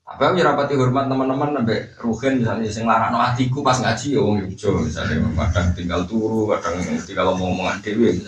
[0.04, 4.44] Tapi aku rapati hormat teman-teman sampai ruhin misalnya sing no hatiku pas ngaji ya wong
[4.44, 5.24] Yogyo misalnya
[5.56, 8.20] kadang tinggal turu, kadang tinggal ngomong-ngomongan dewi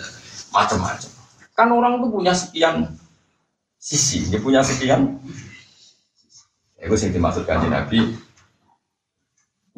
[0.48, 1.12] macam-macam.
[1.52, 2.88] Kan orang tuh punya sekian
[3.78, 5.22] sisi, dia punya sekian.
[6.78, 8.28] Itu sing dimaksud kanjeng Nabi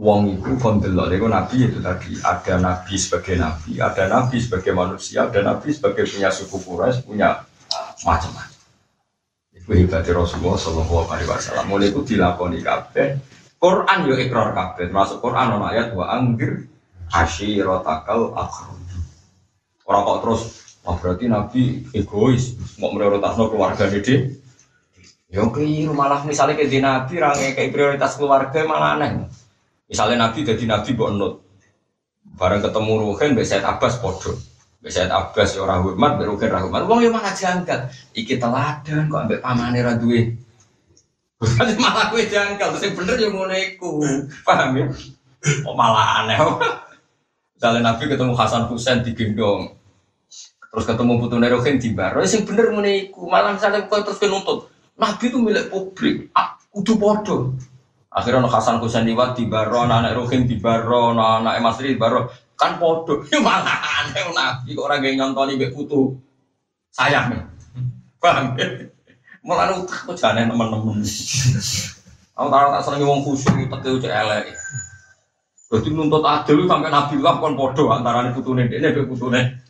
[0.01, 5.29] Wong itu kondelok, itu nabi itu tadi ada nabi sebagai nabi, ada nabi sebagai manusia,
[5.29, 7.45] ada nabi sebagai punya suku Quraisy, punya
[8.09, 8.57] macam-macam.
[9.53, 11.69] Itu hebatnya Rasulullah Shallallahu Alaihi Wasallam.
[11.69, 13.21] Mulai itu dilakoni kabeh.
[13.61, 16.65] Quran yo ikrar kabeh, termasuk Quran ono ayat wa angger
[17.13, 18.73] ashirotakal akhir.
[19.85, 20.43] Orang kok terus,
[20.87, 24.41] oh berarti Nabi egois, mau prioritasno keluarga dede.
[25.31, 29.31] Yo keliru malah misalnya ke Nabi rangai kayak prioritas keluarga malah aneh.
[29.87, 31.35] Misalnya Nabi jadi Nabi buat nut.
[32.35, 34.39] Bareng ketemu Ruhin, Mbak Abbas podo.
[34.83, 36.83] Mbak Abbas ya orang hormat, Mbak Ruhin orang hormat.
[36.87, 37.81] Wong ya malah janggal.
[38.15, 40.35] Iki teladan kok ambek pamane ra duwe.
[41.79, 42.69] Malah gue janggal.
[42.75, 43.91] Terus yang bener ya ngono iku.
[44.47, 44.85] Paham ya?
[45.67, 46.39] Oh malah aneh.
[47.57, 49.80] Misalnya Nabi ketemu Hasan Husain di gendong.
[50.71, 52.23] Terus ketemu Putu Ruhin di baro.
[52.23, 53.27] Sing bener ngono iku.
[53.27, 54.71] Malah misalnya kau terus nuntut.
[55.01, 56.31] Nabi itu milik publik.
[56.37, 57.57] Ah, kudu podo.
[58.11, 59.15] Akhirnya ono Hasan Husain di
[59.47, 62.27] baro, anak Rohim di baro, anak Mas di baro.
[62.59, 66.13] Kan podo, ya malah aneh nabi kok orang yang nyontoni mbek putu.
[66.93, 67.41] Sayang nih.
[68.59, 68.67] Ya?
[69.41, 71.01] Mulane utak kok jane teman-teman.
[72.41, 74.53] Aku tahu tak seneng wong khusyuk utek ucek elek.
[75.71, 79.70] Berarti nuntut adil sampai Nabi lah kon podo antara putune dene mbek putune.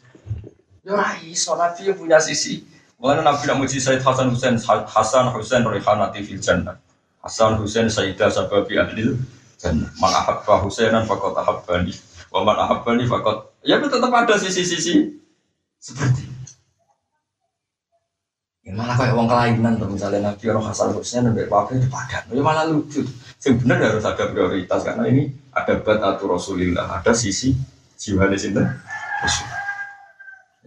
[0.81, 2.65] Ya ora iso Nabi punya sisi.
[3.01, 6.77] Mulane Nabi nak muji Said Hasan Husain, Hasan Husain Rihanati fil jannah.
[7.21, 9.17] Hasan Husain Sayyidah Sababi Adil
[9.61, 11.93] dan man ahabba Husainan fakot ahabbani.
[12.33, 15.21] Wa man ahabbani fakot ya tetap ada sisi-sisi
[15.77, 16.25] seperti
[18.65, 22.25] ya malah kayak uang kelainan tuh misalnya Nabi orang Hasan Husain dan Bapak itu padan
[22.33, 23.05] ya malah lucu.
[23.37, 27.01] Sebenarnya harus ada prioritas karena ini ada atau Rasulillah.
[27.01, 27.53] Ada sisi
[28.01, 28.65] jiwa di sini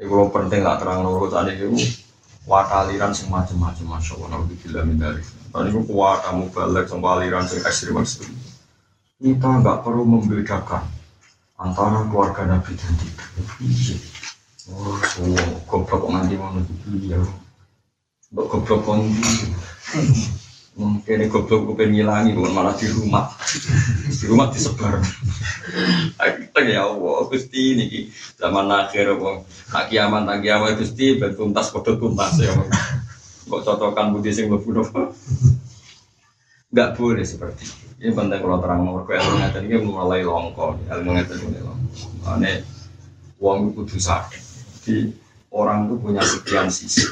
[0.08, 1.72] kalau penting lah terang nurut tadi itu
[2.44, 7.46] wataliran semacam macam masya Allah nabi bila mindari Tadi itu kuat kamu balik sama aliran
[7.46, 8.34] yang ekstrim ekstrim.
[9.22, 10.82] Kita nggak perlu membedakan
[11.62, 13.30] antara keluarga Nabi dan tidak.
[13.62, 13.96] Iya.
[14.74, 16.50] Oh, semua goblok nanti mau
[17.06, 17.22] ya.
[18.34, 19.22] Mbok goblok nanti.
[20.74, 23.30] Mungkin ini goblok gue ngilangi bukan malah di rumah.
[24.10, 24.98] Di rumah disebar.
[26.18, 28.10] Kita ya Allah, Gusti ini
[28.42, 29.46] zaman akhir kok.
[29.70, 32.58] Nak kiamat, nak kiamat Gusti ben tuntas padha tuntas ya.
[33.46, 34.82] Kok cocokan budi sing mlebu
[36.74, 37.86] Enggak boleh seperti itu.
[38.02, 41.96] Ini penting kalau terang nomor ilmu ngeten ini mulai longko, ilmu ngeten ini longko.
[42.34, 42.52] Ane
[43.38, 44.34] uang itu sadar.
[44.82, 45.14] Jadi
[45.54, 47.06] orang itu punya sekian sisi.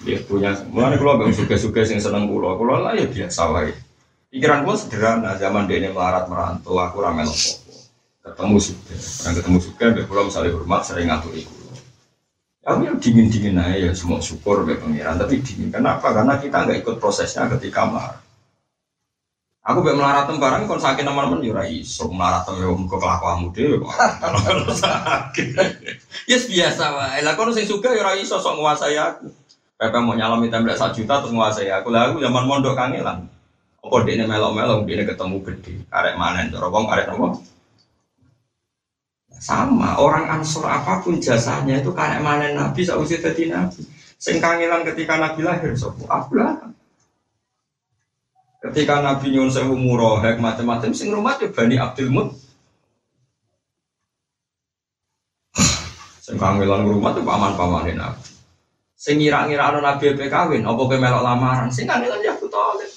[0.00, 3.68] Dia punya, mana kalau bang suka-suka yang seneng pulau, kalau lah ya biasa lah.
[4.32, 7.60] Pikiran gue sederhana, zaman dia ini melarat merantau, aku ramai lopo.
[8.20, 11.60] Ketemu suka, pernah ketemu suka, dia pulau misalnya hormat, sering ngatur iku.
[12.60, 15.72] Aku yang dingin-dingin aja ya semua syukur be pengiran, tapi dingin.
[15.72, 16.12] Kenapa?
[16.12, 18.20] Karena kita nggak ikut prosesnya ketika marah.
[19.60, 23.80] Aku be melarat barang kon sakit teman-teman yo ora iso melarat yo muga kelakuanmu dhewe.
[24.84, 25.52] Sakit.
[26.28, 27.20] Yes biasa wae.
[27.24, 29.39] Lah kon sing suka yo ora iso sok nguasai aku.
[29.80, 31.88] Pepe mau nyalami tembak sak juta terus nguasai aku.
[31.88, 33.24] Lah aku zaman mondok kangelan.
[33.80, 35.72] Apa dekne melok-melok dekne ketemu gede.
[35.88, 36.20] Arek
[36.52, 37.40] cara wong arek nopo?
[39.40, 43.80] Sama, orang ansor apa pun jasanya itu karek manen Nabi sausi dadi Nabi.
[44.20, 46.04] Sing kangelan ketika Nabi lahir sapa?
[46.04, 46.60] Aku lah.
[48.60, 52.36] Ketika Nabi nyuwun sewu murohek macam-macam sing rumah tuh Bani Abdul Mut.
[56.20, 58.39] Sing rumah tuh paman-paman Nabi.
[59.00, 61.72] Sing ngira-ngira ana Nabi pe kawin, apa kowe melok lamaran?
[61.72, 62.92] Sing kangelan ya Abu Thalib.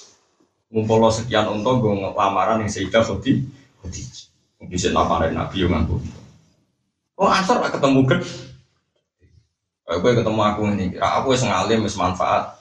[0.68, 3.40] Ngumpul sekian untung gue lamaran yang Sayyidah Khudi.
[3.80, 4.04] Khudi.
[4.68, 5.96] Bisa lamaran Nabi yang mampu.
[7.16, 8.28] Oh ansor ketemu gede.
[9.88, 12.52] Gue ketemu aku ini, aku wis ngalim, wis manfaat.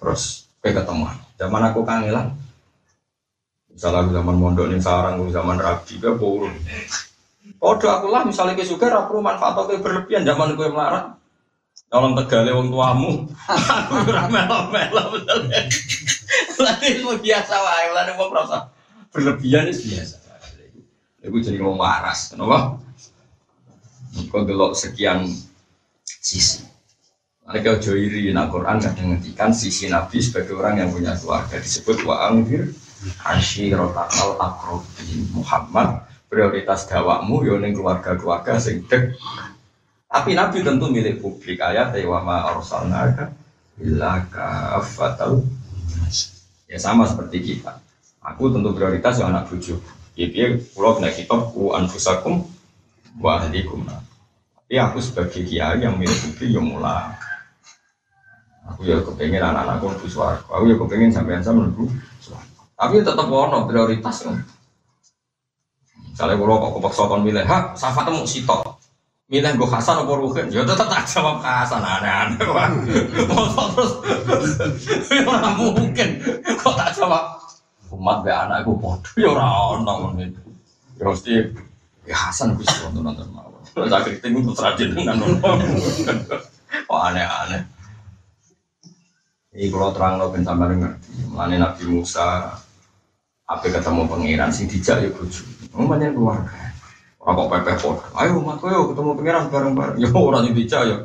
[0.00, 1.12] Terus gue ketemu.
[1.36, 2.40] Zaman aku kangelan.
[3.68, 6.56] Misalnya aku zaman mondok nih sarang, aku zaman rabi, gue burung.
[7.60, 11.17] Podo aku lah, misalnya gue suka, aku manfaat aku berlebihan zaman gue melarat.
[11.86, 13.30] Tolong tegale wong tuamu.
[13.46, 15.22] Aku ora melo-melo.
[16.58, 18.74] Lha itu biasa wae, lha wong merasa
[19.14, 20.16] berlebihan itu biasa.
[21.22, 22.78] Iku jadi ngomong waras, kenapa?
[24.30, 25.26] Kau delok sekian
[26.02, 26.66] sisi.
[27.48, 32.04] Mereka ojo iri, nah Quran kadang ngendikan sisi Nabi sebagai orang yang punya keluarga disebut
[32.04, 32.76] wa angfir
[33.24, 39.16] ashirotakal akrobin Muhammad prioritas dawakmu yoning keluarga-keluarga sing dek
[40.08, 43.30] tapi Nabi tentu milik publik ayat wa ma arsalnaka
[43.78, 45.44] illa kafatal
[46.66, 47.78] ya sama seperti kita
[48.24, 49.78] aku tentu prioritas yang anak bujuk
[50.18, 50.26] ya
[50.74, 52.42] pulau kena kitab ku anfusakum
[53.20, 57.14] wa ahlikum tapi aku sebagai kiai yang milik publik yang mulai
[58.74, 60.36] Aku ya kepengen anak-anakku lebih suara.
[60.44, 61.88] Aku ya kepengen sampai sama lebih
[62.20, 62.44] suara.
[62.76, 64.44] Tapi tetap wono prioritas kan.
[66.12, 68.77] Misalnya kalau kok kepaksa kon milih, hak temu sitok.
[69.28, 72.40] Milih gue Hasan apa Ruhin, ya tetap tak jawab Hasan aneh-aneh.
[73.28, 73.92] Masa terus,
[75.20, 76.08] orang mungkin.
[76.56, 77.36] Kok tak jawab
[77.92, 80.40] umat be anakku bodoh ya orang orang itu.
[80.96, 81.32] Ya mesti
[82.08, 83.52] ya Hasan bisa nonton nonton mau.
[83.76, 85.60] Saya kritik itu terjadi dengan nonton.
[86.88, 87.68] Aneh-aneh.
[89.52, 91.28] Ini kalau terang lo ben sampai ngerti.
[91.28, 92.48] Mulane Nabi Musa
[93.44, 95.12] apa ketemu pangeran sing dijak ya.
[95.76, 96.67] Wong banyak keluarga.
[97.28, 98.00] Kok pepeh pot.
[98.16, 99.96] Ayo umat yo ketemu pangeran bareng-bareng.
[100.00, 100.96] Yo ora sing dijak yo.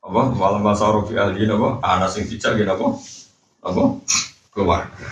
[0.00, 1.84] Apa malam masa rofi ahli apa?
[1.84, 2.88] Anak sing dijak gitu apa?
[3.68, 3.82] Apa?
[4.48, 5.08] Keluarga.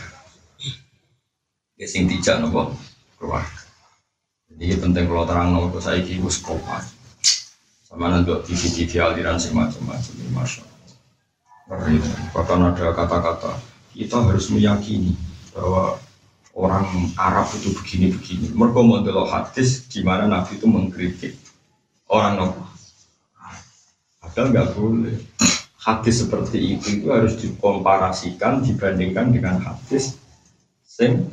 [1.77, 2.73] Ya sing dijak apa?
[3.21, 3.61] Keluarga.
[4.49, 6.97] Jadi penting kalau terang lo saya kiki gus kopas.
[7.85, 10.13] Sama nanti TV-TV aliran sing macam-macam.
[10.33, 10.65] Masya
[12.33, 13.53] Bahkan ada kata-kata
[13.93, 15.13] kita harus meyakini
[15.53, 16.01] bahwa
[16.53, 16.85] orang
[17.17, 18.53] Arab itu begini-begini.
[18.53, 21.33] Mereka model hadis di mana Nabi itu mengkritik
[22.13, 22.61] orang Nabi.
[24.21, 25.17] Padahal nggak boleh.
[25.83, 30.15] Hadis seperti itu itu harus dikomparasikan dibandingkan dengan hadis
[30.87, 31.27] sing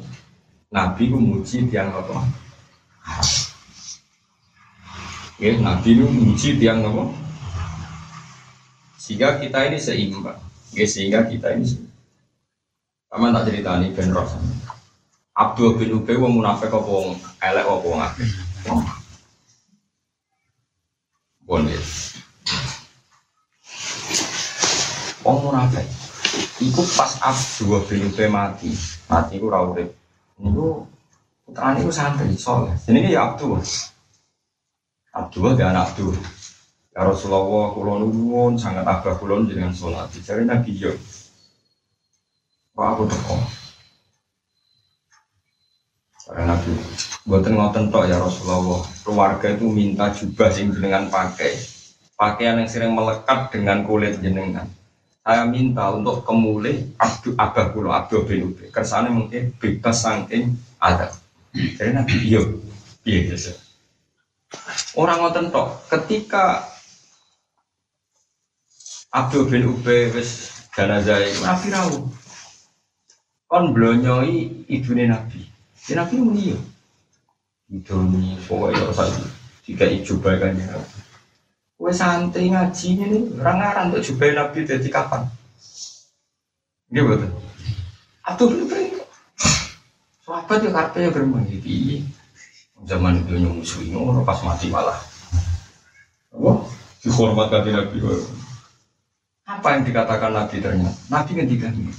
[0.74, 2.26] Nabi memuji tiang apa?
[5.38, 7.14] Ya, Nabi itu memuji tiang apa?
[8.98, 10.42] Sehingga kita ini seimbang.
[10.74, 13.30] Ya, sehingga kita ini seimbang.
[13.34, 14.34] Tak cerita ini Ben Ross.
[15.40, 18.28] Abdul bin Ubay wong munafik apa wong elek apa wong akeh.
[21.48, 21.80] Bon ya.
[25.24, 25.88] Wong munafik.
[26.60, 28.76] Iku pas Abdul bin Ubay mati.
[29.08, 29.96] Mati iku ora urip.
[30.44, 30.84] Niku
[31.48, 32.76] putrane iku santri soleh.
[32.84, 33.64] Jenenge ya Abdul.
[35.16, 36.20] Abdul dia anak Abdul.
[36.92, 40.12] Ya Rasulullah, kulo nuwun sangat abah kulo dengan sholat.
[40.20, 40.92] Jadi Nabi yo.
[42.76, 43.59] Pak aku teko.
[46.30, 46.78] Karena Nabi,
[47.26, 48.86] buatan ngoten tok ya Rasulullah.
[49.02, 51.58] Keluarga itu minta jubah sing jenengan pakai.
[52.14, 54.70] Pakaian yang sering melekat dengan kulit jenengan.
[55.26, 58.70] Saya minta untuk kemulih abdu abah kulo abdu bin Ubay.
[58.70, 61.10] Kersane mungkin bebas saking ada.
[61.50, 62.62] Jadi Nabi yo.
[63.10, 63.54] Iya, iya.
[64.94, 66.62] Orang ngoten tok, ketika
[69.10, 72.06] Abdul bin Ubay wis jenazah Nabi rawuh.
[73.50, 75.49] Kon blonyoi ibune Nabi.
[75.88, 76.60] Ya Nabi muni yo.
[77.70, 79.26] Idoni pokoknya saiki
[79.70, 80.74] jika ijoba kan ya.
[81.80, 85.24] Kowe santai ngaji ini ora ngaran untuk jubai Nabi dadi kapan?
[86.92, 87.32] Nggih betul.
[88.26, 88.86] Abdul bin Ubay.
[90.26, 92.04] Sahabat yo karepe yo gremeng iki.
[92.84, 94.98] Zaman itu nyumusuhi ngono pas mati malah.
[96.34, 96.52] Apa?
[97.06, 97.98] Dihormat kanthi Nabi.
[99.46, 100.94] Apa yang dikatakan Nabi ternyata?
[101.08, 101.94] Nabi ngendikan ini.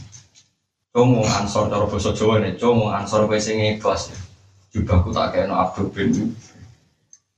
[0.90, 4.10] Como ansor cara basa Jawa nih, como ansor kowe sing ikhlas.
[4.74, 6.34] Jubahku tak kena Abdul bin.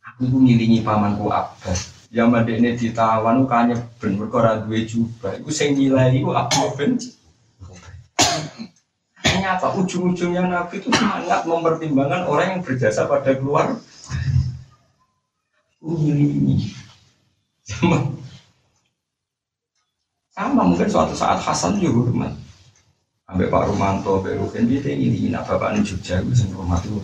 [0.09, 2.09] Aku iku ngiringi pamanku Abbas.
[2.09, 5.37] Ya madekne ditawan ku kanya ben mergo ora duwe jubah.
[5.37, 6.91] Iku sing nilai iku Abdul bin.
[9.21, 13.77] Ternyata ujung-ujungnya Nabi itu sangat mempertimbangkan orang yang berjasa pada keluar.
[15.85, 16.73] Ngiringi.
[17.69, 18.17] Sama.
[20.33, 22.42] Sama mungkin suatu saat Hasan juga hormat.
[23.33, 27.01] Ambek Pak Rumanto, Ambek Rukin, dia ini nak bapak ini Jogja, itu sing hormat itu.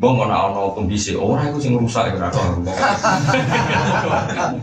[0.00, 2.72] Bang ana ana pembisik, ora iku sing rusak ya ora ono.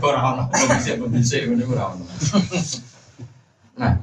[0.02, 2.02] Ora ono pembisik-pembisik ngene ora ono.
[3.78, 3.94] Nah,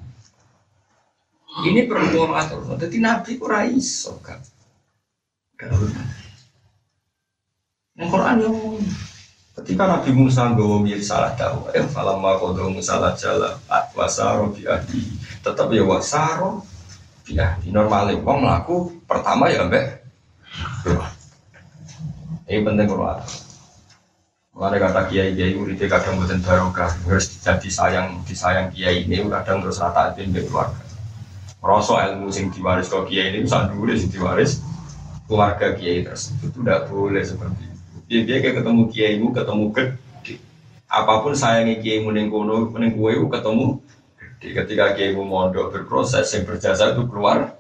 [1.65, 2.77] ini perlu atur.
[2.79, 4.39] Jadi Nabi ku ora iso kan.
[7.99, 8.55] Yang Quran yang
[9.55, 13.55] ketika Nabi Musa nggawa salah tahu, ya falamma qadha Musa la jala
[13.95, 15.01] wasaro bi ahli.
[15.39, 16.61] Tetap ya wasaro
[17.23, 17.71] bi ahli.
[17.71, 20.03] Normale wong mlaku pertama ya ambek
[22.45, 23.25] Ini penting kalau ada.
[24.55, 29.59] Mulai kata kiai kiai murid kadang buatan barokah, harus jadi sayang disayang kiai ini kadang
[29.59, 30.79] terus rata itu keluarga.
[31.59, 34.63] Rasa ilmu sing diwaris kok kiai ini bisa dulu sing diwaris
[35.27, 37.74] keluarga kiai tersebut itu tidak boleh seperti.
[38.05, 40.35] Dia dia kayak ketemu kiaimu ketemu gede.
[40.85, 43.81] Apa pun sayangnya kiaimu neng kono neng kue ketemu
[44.17, 44.47] gede.
[44.61, 47.57] Ketika kiaimu mondok berproses yang berjasa itu keluar.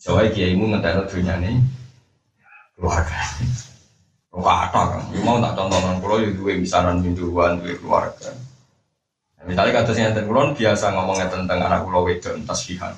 [0.00, 1.60] Soalnya kiaimu ngetek dunia nih
[2.80, 3.20] keluarga.
[4.30, 8.30] Ada kan, mau tak contohkan kalau ya dua misalan mingguan dua keluarga.
[9.36, 12.94] Nah, misalnya kata saya tentang biasa ngomongnya tentang anak pulau wedon tasbihan.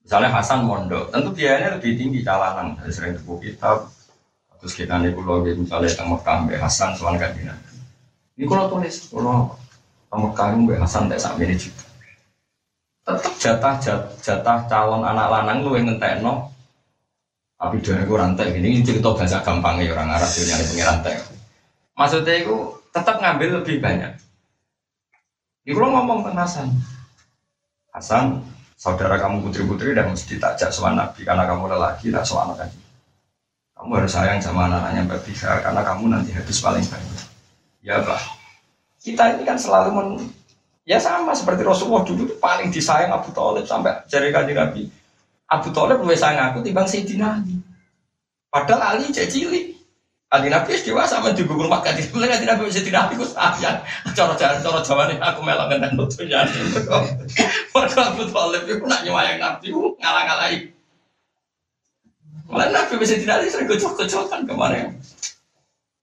[0.00, 3.92] Misalnya Hasan mondok, tentu biayanya lebih tinggi calanan dari sering buku kitab.
[4.64, 7.52] Terus kita nih pulau misalnya tentang Mekah Mbak Hasan soal kajian.
[8.32, 9.52] Ini kalau tulis, kalau
[10.08, 11.84] Mekah Mbak Hasan tak sampai ini juga.
[13.04, 13.76] Tetap jatah
[14.24, 16.48] jatah calon anak lanang lu yang ngentek no
[17.60, 21.14] tapi dia itu rantai ini cerita bahasa gampangnya orang Arab dia nyari pengiran rantai.
[22.00, 22.56] Maksudnya itu
[22.88, 24.12] tetap ngambil lebih banyak.
[25.68, 26.68] Ini kalau ngomong tentang Hasan,
[27.92, 28.24] Hasan
[28.80, 32.72] saudara kamu putri-putri dan mesti ditajak sama Nabi karena kamu lelaki tak sama anak
[33.84, 37.20] Kamu harus sayang sama anak-anaknya Mbak Bika karena kamu nanti habis paling banyak.
[37.84, 38.16] Ya bah,
[38.96, 40.08] kita ini kan selalu men
[40.88, 44.88] ya sama seperti Rasulullah dulu itu paling disayang Abu Talib sampai jari kaji Nabi
[45.52, 47.60] Abu Thalib lebih sayang aku timbang Sayyidina Ali.
[48.48, 49.76] Padahal Ali cek cilik.
[50.32, 52.10] Ali Nabi dewasa sama juga rumah kaji.
[52.16, 53.84] Mulai Ali Nabi Sayyidina Ali ku sayang.
[54.16, 54.56] Jalan cara
[55.12, 56.40] ini aku melok dengan nutunya.
[57.76, 59.68] Mereka Abu Thalib itu nak nyewayang Nabi
[60.00, 60.73] ngalah-ngalahi.
[62.50, 64.94] Mulai Nabi Sayyidina Ali sering gocok-gocokan kemarin.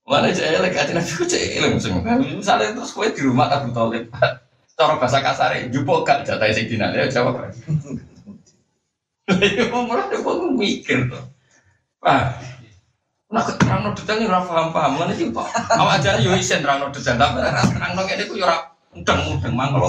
[0.08, 1.78] Mana cek elek hati Nabi ku cek elek
[2.36, 4.10] Misalnya terus kue di rumah Abu Thalib.
[4.80, 7.54] Cara bahasa kasar, jupuk gak jatah Sayyidina Ali jawab.
[9.32, 11.24] Ya umroh ya kok mikir tuh.
[12.04, 12.36] Ah.
[13.32, 15.48] Nah, terang detail ini ora paham-paham ngene iki kok.
[16.04, 18.60] Jane yo isen terang detail tapi terang ngene iku yo ora
[18.92, 19.88] mudeng-mudeng mangkel.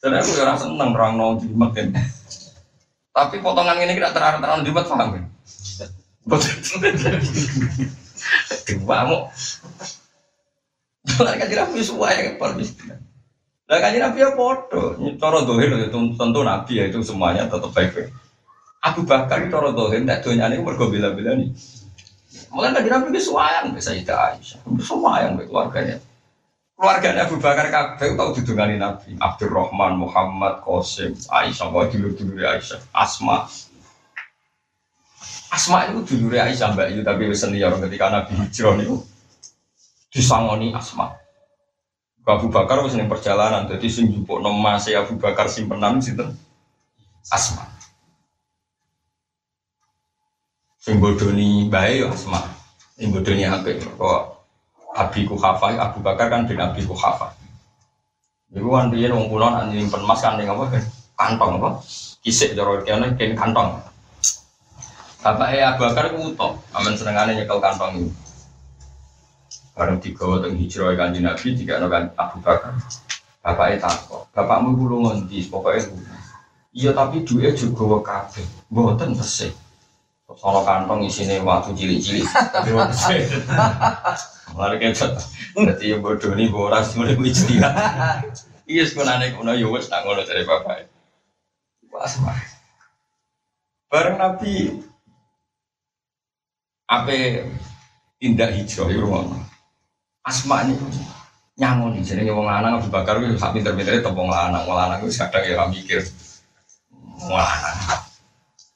[0.00, 1.76] Dan aku yo ora seneng terang no jimat
[3.16, 5.24] Tapi potongan ini tidak terang-terang jimat paham kan?
[8.68, 9.32] Dua mau.
[11.08, 12.68] Jangan kan tidak suai yang paling
[13.66, 18.14] lah kan Nabi ya podo, cara dohir itu tentu Nabi ya itu semuanya tetap baik-baik.
[18.78, 21.50] Abu Bakar itu cara dohir, tidak dohir ini mergo bila-bila nih.
[22.54, 25.98] Mulai kan Nabi itu suayang, bisa itu Aisyah, semua yang keluarganya.
[26.76, 29.16] Keluarganya Abu Bakar kabeh tahu didungani Nabi.
[29.16, 33.48] Abdurrahman, Muhammad, Qasim, Aisyah, kau dulu dulu Aisyah, Asma.
[35.48, 39.00] Asma itu dulu Aisyah mbak itu tapi senior ketika Nabi hijrah itu
[40.12, 41.16] disangoni Asma.
[42.28, 46.36] Abu Bakar wis ning perjalanan dadi sing njupukno mase Abu Bakar simpenan sinten
[47.32, 47.64] Asma.
[50.76, 52.44] Sing bodoni bae yo Asma.
[53.00, 54.35] Sing bodoni apik kok
[54.96, 57.36] Abi Kuhafa Abu Bakar kan bin Abi Kuhafa.
[58.56, 60.80] Iku kan riyen wong kula nak nyimpen kan ning apa
[61.12, 61.70] kantong apa?
[62.24, 63.76] Kisik cara kene kene kantong.
[65.20, 68.08] Bapak Abu Bakar ku utok, amen senengane nyekel kantong itu.
[69.76, 72.72] Bareng digawa teng hijrah kanjeng Nabi tiga kan Abu Bakar.
[73.46, 75.86] Bapaknya takut, bapakmu kulo ngendi pokoknya
[76.76, 78.42] Iya tapi duit juga kabeh.
[78.68, 79.54] Mboten tesih.
[80.36, 82.28] Sono kantong isine waktu cilik-cilik.
[82.54, 83.24] Tapi tesih.
[84.52, 85.16] Mari kita
[85.56, 87.72] Dadi yang bodoh nih boras mulai kuwi ijtihad.
[88.68, 90.92] Iya sebenarnya kono yo wis tak ngono dari bapak.
[91.88, 92.12] Pas
[93.88, 94.84] Bareng Nabi
[96.86, 97.48] apa
[98.20, 99.06] tindak hijrah itu
[100.26, 100.74] Asma ini
[101.56, 105.46] nyangon jenenge wong lanang Abu Bakar kuwi sak pinter-pintere tepung lanang, wong lanang kuwi kadang
[105.46, 106.04] ya mikir.
[107.16, 108.05] Wong lanang.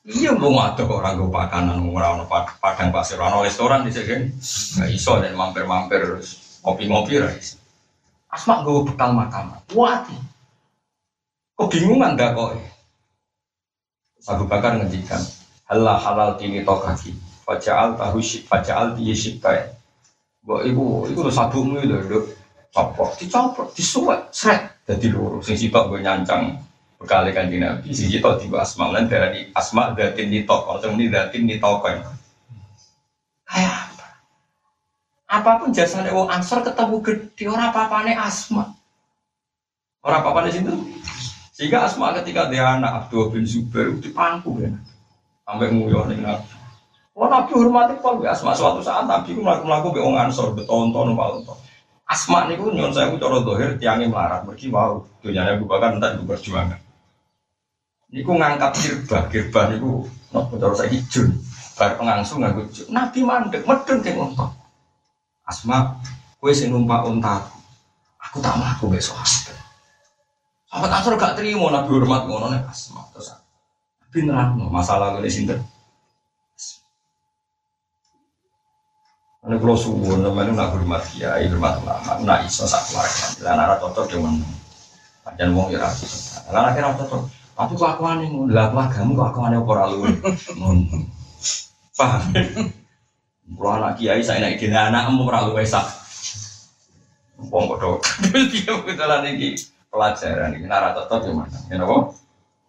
[0.01, 4.91] Iya mau ada orang gue pakanan ora ono padang pasir ono restoran di sini nggak
[4.97, 6.25] iso dan mampir-mampir
[6.65, 7.61] kopi-ngopi rais.
[8.33, 9.61] Asma gue bekal makam.
[9.77, 10.09] Wah,
[11.61, 12.57] kebingungan dah kok.
[14.25, 15.21] Abu Bakar ngendikan,
[15.69, 19.65] halal halal tini tokaki, fajaal tahu sik, fajaal tiye sikai.
[20.45, 22.21] Bahwa ibu, ibu lo sabungmu itu lo
[22.73, 25.41] copot, dicopot, disuwek, seret, jadi loro.
[25.41, 26.70] Sing sitok gue nyancang
[27.01, 31.49] bekali kan nabi, sing sitok tiba asma lan dari asma datin nitok, atau ini datin
[31.49, 32.05] nitokan.
[33.49, 34.07] Kayak apa?
[35.33, 38.77] Apa pun jasanya wong ansor ketemu gede, orang apa-apane asma.
[40.05, 40.73] Orang apa-apane situ?
[41.61, 44.73] Sehingga Asma ketika dia anak Abdul bin Zubair itu dipangku ya.
[45.45, 46.49] Sampai nguyuh ning Nabi.
[47.13, 51.53] Wah Nabi hormati pol Asma suatu saat Nabi ku mlaku-mlaku be wong Ansor betonton walton.
[52.09, 56.81] Asma niku nyon saya cara dohir tiangnya melarat mergi wow dunyane Abu Bakar entar berjuangan.
[58.11, 60.03] Niku ngangkat kirbah, kirbah niku
[60.35, 61.31] nopo cara saya hijau.
[61.79, 64.51] Bar pengangsu nganggo Nabi mandek medeng ke unta.
[65.47, 65.97] Asma,
[66.43, 67.07] kue sing numpak.
[68.21, 69.17] Aku tak mlaku besok.
[70.71, 73.35] Sahabat Ansor gak terima Nabi hormat ngono nek asma terus.
[74.03, 75.59] Nabi nerangno masalah ngene sinten.
[79.41, 83.25] Ini kalau suwun, namanya nak hormat kiai, hormat ulama, nak iso sak keluarga.
[83.41, 84.45] Lah nara cocok men.
[85.25, 85.81] Panjang wong ya.
[86.53, 87.40] Lah akhirnya cocok.
[87.55, 89.99] Tapi kelakuan ini, lah keluargamu kelakuannya apa lalu?
[91.99, 92.23] Paham?
[93.51, 95.85] Kalau anak kiai saya naik dia anak mau lalu wesak.
[97.49, 97.99] Wong bodoh.
[98.53, 99.57] Dia betulan ini
[99.89, 101.59] pelajaran ini nara cocok gimana?
[101.73, 102.13] Ya nopo?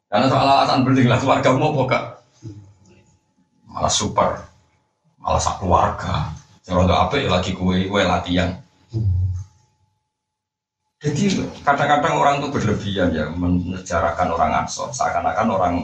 [0.08, 2.00] Karena soal alasan berarti lah keluarga mau apa
[3.72, 4.44] Malah super,
[5.20, 6.32] malah sak keluarga.
[6.68, 8.60] Yang rondo apa ya lagi kue kue latihan.
[11.02, 15.76] Jadi kadang-kadang orang itu berlebihan ya menjarakan orang ansor seakan-akan orang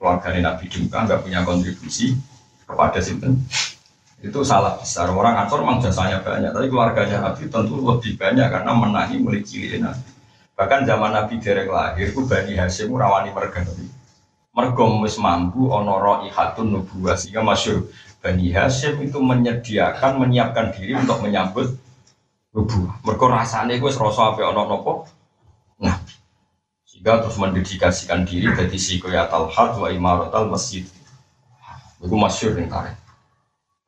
[0.00, 2.16] keluarga Nabi juga nggak punya kontribusi
[2.64, 3.44] kepada sinten
[4.24, 5.12] itu salah besar.
[5.12, 9.76] Orang ansor memang jasanya banyak tapi keluarganya Nabi tentu lebih banyak karena menangi mulai cilik
[9.76, 10.08] Nabi.
[10.56, 13.66] Bahkan zaman Nabi derek lahir, ku Bani Hashim rawani merga
[14.52, 17.18] Mergo wis mampu ono raihatun nubuwah.
[17.18, 17.90] Sehingga masyur
[18.22, 21.81] Bani Hashim itu menyediakan, menyiapkan diri untuk menyambut
[22.52, 23.00] nubuwah.
[23.04, 24.92] Mergo rasanya gue serasa apa ono nopo.
[25.82, 25.96] Nah,
[26.86, 30.84] sehingga terus mendedikasikan diri jadi sikoyatal hal wa imaratal masjid.
[31.98, 32.96] Itu masyur yang tarik.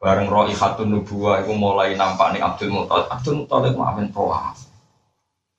[0.00, 3.08] Bareng raihatun nubuwah itu mulai nampak nih Abdul Muttalib.
[3.08, 4.52] Abdul Muttalib maafin toa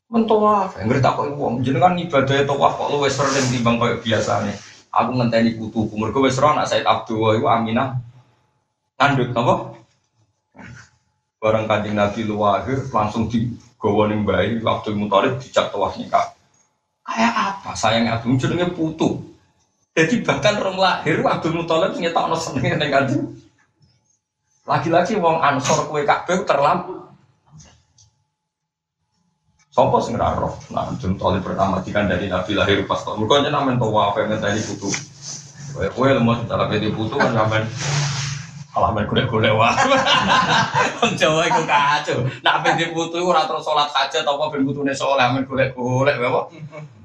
[0.06, 4.54] mentawaf enggak tak kok wong jenengan ibadah tawaf kok luwes sering timbang koyo biasane
[4.94, 7.98] aku ngenteni putuku mergo wis ora anak Said Abdul iku Aminah
[9.02, 9.74] ngandut napa
[11.46, 16.34] barang kanjeng Nabi luwahir langsung digawa ning bayi Abdul Muthalib dijak tawaf nikah
[17.06, 19.22] kayak apa sayangnya Abdul jenenge putu
[19.94, 23.30] jadi bahkan rom lahir Abdul Muthalib ngetokno seneng ning kanjeng
[24.66, 27.06] lagi-lagi wong ansor kue kabeh terlampu
[29.76, 30.56] Sopo sing roh.
[30.72, 33.20] Nah, jum tali pertama tikan dari Nabi lahir pas tahun.
[33.20, 34.88] Mergo jeneng men tuwa apa yang tadi putu.
[35.76, 37.68] Kowe kowe lemot cara pedi putu kan sampean
[38.76, 39.72] malah men golek-golek wae.
[41.00, 42.28] Wong Jawa iku kacau.
[42.44, 46.30] Nak pedi putu ora terus salat hajat apa ben putune saleh men golek-golek wae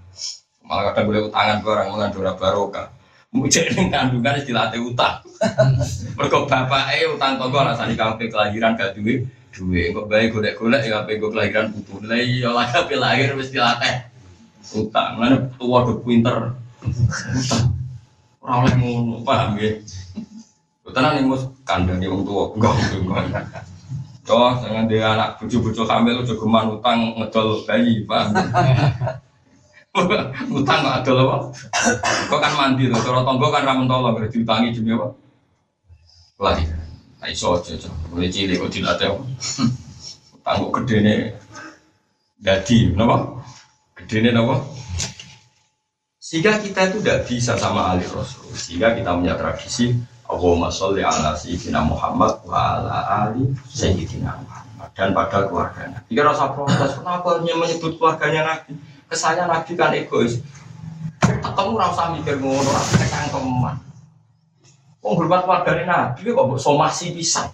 [0.66, 2.86] Malah kadang golek utangan barang mulan ora barokah.
[3.30, 5.22] Mujek ning kandungan dilatih utang.
[6.18, 11.18] Mergo bapake utang tangga rasane kampung kelahiran gak duwe duwe kok bae golek-golek ya ape
[11.18, 14.06] gue kelahiran putu lah iya lah ape lahir wis dilatih
[14.78, 16.54] utang mana tua do pinter
[18.38, 19.74] ora oleh ngono paham ya
[20.90, 21.26] tenan ning
[21.70, 23.62] mus kandhane wong tuwa enggak enggak
[24.30, 28.30] Oh, jangan dia anak bucu-bucu hamil udah geman utang ngedol bayi, paham?
[30.62, 31.36] utang nggak ada apa?
[32.30, 35.18] Kok kan mandi tuh, kalau tonggo kan ramen tolong, diutangi demi apa?
[36.38, 36.62] Lagi.
[37.18, 37.74] Nah iso aja,
[38.14, 39.18] mulai cilik kok dilatih
[40.46, 41.18] Tangguh gede nih
[42.38, 43.42] Dadi, kenapa?
[43.98, 44.62] Gede nih kenapa?
[46.22, 49.98] Sehingga kita itu tidak bisa sama Ali Rasul Sehingga kita punya tradisi
[50.30, 55.98] Allahumma sholli ala sayyidina Muhammad wa ala ali sayyidina Muhammad dan pada keluarganya.
[56.06, 58.78] Jika rasa protes, kenapa hanya menyebut keluarganya Nabi?
[59.10, 60.38] Kesannya Nabi kan egois.
[61.18, 63.76] Ketemu rasa mikir ngono, rasa kecangkeman.
[65.02, 67.50] Wong hormat keluarga Nabi kok somasi bisa.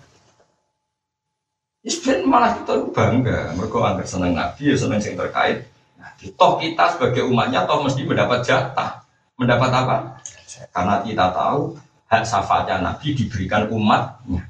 [1.81, 5.65] Isben malah kita bangga, mereka anggap seneng Nabi, ya seneng yang terkait.
[5.97, 6.35] Nabi.
[6.35, 9.01] Toh kita sebagai umatnya toh mesti mendapat jatah.
[9.39, 9.97] Mendapat apa?
[10.75, 11.79] Karena kita tahu
[12.17, 14.49] hak syafaatnya Nabi diberikan umatnya.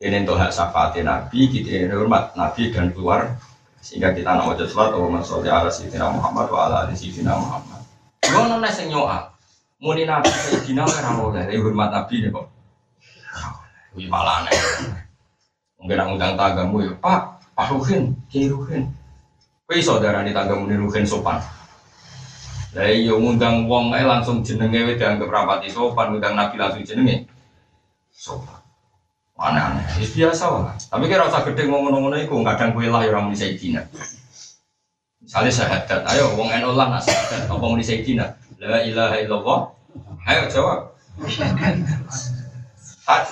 [0.00, 3.36] Ini untuk hak syafaatnya Nabi, kita ini hormat Nabi dan keluar.
[3.84, 7.80] Sehingga kita nak wajah sholat wa masolli ala sayyidina Muhammad wa ala ali sayyidina Muhammad.
[8.26, 9.30] Gua nona sing nyoa.
[9.78, 12.50] Muni nabi sayyidina ora oleh, hormat nabi nih kok.
[13.94, 14.58] Wih malah aneh.
[15.78, 17.20] Mungkin nak ngundang tanggamu ya, Pak,
[17.54, 18.90] Pak Ruhin, Kiai Ruhin.
[19.70, 21.38] Wih saudara nih tanggamu Ruhin sopan.
[22.76, 27.24] Lah iya ngundang wong ae langsung jenenge wis dianggap rapati sopan, ngundang nabi langsung jenenge
[28.12, 28.60] sopan.
[29.36, 30.76] Aneh-aneh, ya biasa lah.
[30.76, 33.84] Tapi kira usah gede ngomong-ngomong iku, kadang kue lah ya orang muni sayyidina.
[35.20, 38.32] Misalnya syahadat, ayo wong eno lah nak syahadat, apa muni sayyidina?
[38.60, 39.60] La ilaha illallah.
[40.28, 40.92] Ayo jawab.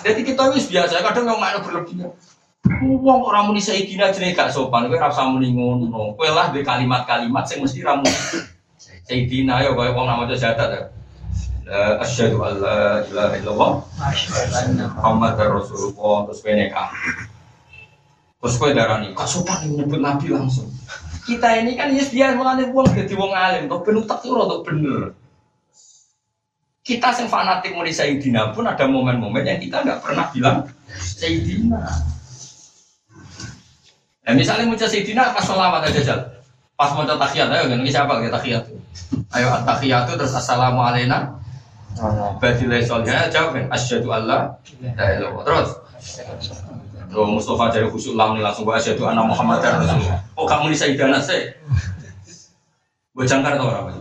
[0.04, 2.12] Jadi kita wis biasa, kadang yang mana berlebihan.
[2.80, 6.16] Wong orang muni sayyidina jenenge gak sopan, kowe ora usah.
[6.16, 8.12] Kowe lah di kalimat-kalimat sing mesti ra muni
[9.04, 10.82] sayyidina ayo kowe wong namanya syahadat ya.
[11.64, 13.72] La asyhadu an la ilaha illallah
[15.00, 16.88] Muhammad Rasulullah terus kowe nikah.
[18.40, 20.68] Terus kowe darani, kok sopan nyebut nabi langsung.
[21.24, 24.56] Kita ini kan yes dia mengalir wong jadi wong alim, kok ben utak itu rada
[24.60, 25.16] bener.
[26.84, 30.68] Kita yang fanatik mau Sayyidina pun ada momen-momen yang kita nggak pernah bilang
[31.00, 31.80] Sayyidina.
[34.24, 36.20] Nah, misalnya muncul Sayyidina pas sholawat aja jal.
[36.76, 38.62] Pas mau tahiyat, ayo kan siapa kita tahiyat
[39.34, 41.42] Ayo tahiyat terus assalamualaikum
[42.42, 45.42] Badilai solihah jawab asyhadu alla ilaha illallah.
[45.46, 45.70] Terus
[47.14, 50.18] Lo Mustafa dari khusyuk lam langsung bahas anna Muhammad Rasulullah.
[50.34, 51.54] Oh kamu di Sayyidana sih.
[53.14, 53.94] Gue jangkar tau apa?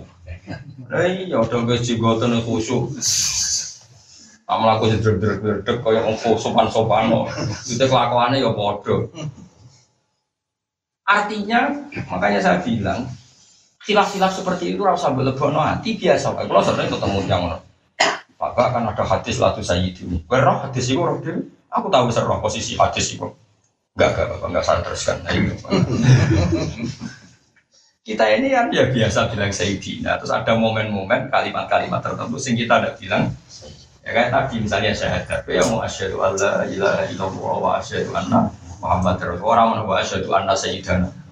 [0.97, 2.89] Eh iya udah gue jigotan khusyuk.
[4.49, 7.29] Kamu laku jedrek-jedrek kaya ngomong sopan-sopan lo.
[7.69, 9.07] Itu kelakuannya ya bodoh.
[11.03, 11.69] Artinya,
[12.07, 13.05] makanya saya bilang,
[13.83, 16.35] khilaf-khilaf seperti itu rasa belebono hati biasa.
[16.35, 17.43] Kalau sering ketemu yang
[18.39, 20.23] maka kan ada hadis latu sayyidin.
[20.27, 21.15] Berroh hadis itu roh.
[21.71, 23.23] Aku tahu besar roh posisi hadis itu.
[23.95, 25.17] Enggak, enggak, bapak, enggak saya teruskan.
[25.23, 25.53] Nah, ini,
[28.03, 30.19] kita ini kan ya biasa bilang sayyidina.
[30.19, 33.31] Terus ada momen-momen kalimat-kalimat tertentu sing kita ada bilang.
[34.03, 35.47] Ya kan tadi misalnya syahadat.
[35.47, 38.51] Ya mau asyhadu alla ilaha illallah wa asyhadu anna
[38.83, 39.71] Muhammad Rasulullah.
[39.71, 41.22] Orang wa asyhadu anna sayyidana.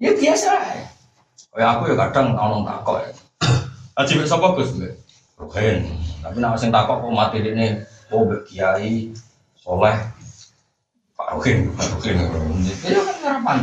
[0.00, 0.50] Ya biasa.
[1.60, 3.10] Ya aku ya kadang nong takok ya.
[4.00, 4.72] Aji sapa Gus?
[5.36, 5.84] Ruhin.
[6.24, 9.12] Tapi nak sing takok kok mati ini oh kiai
[9.60, 9.96] soleh
[11.16, 12.16] Pak Ruhin, Pak Ruhin.
[12.80, 13.58] Ya kan harapan.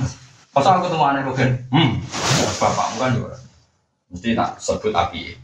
[0.53, 1.91] Pas aku ketemu aneh Ruhin, hmm,
[2.57, 3.37] bapakmu kan juga
[4.09, 5.37] mesti tak sebut api.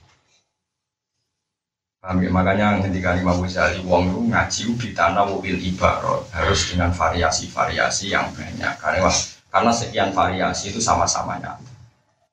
[2.02, 2.30] Paham ya?
[2.34, 8.28] Makanya ketika Imam Ghazali wong itu ngaji di tanah mobil ibarat harus dengan variasi-variasi yang
[8.36, 9.16] banyak karena wah,
[9.54, 11.70] karena sekian variasi itu sama-sama nyata.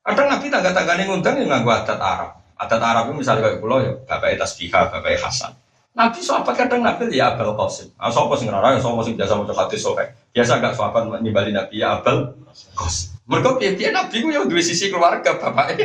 [0.01, 2.31] Kadang Nabi tangga-tangganya ngundang yang nggak adat Arab.
[2.57, 5.53] Adat Arab itu misalnya kayak pulau ya, bapak tasbihah, bapak Hasan.
[5.91, 7.91] Nabi sahabat kadang Nabi ya Abel Qasim.
[7.99, 10.07] Ah sapa sing ora sapa sing biasa maca hadis sohe.
[10.31, 12.31] Biasa gak sahabat nimbali Nabi ya Abel
[12.79, 13.11] Qasim.
[13.27, 15.77] Mergo piye Nabi ku ya duwe sisi keluarga bapak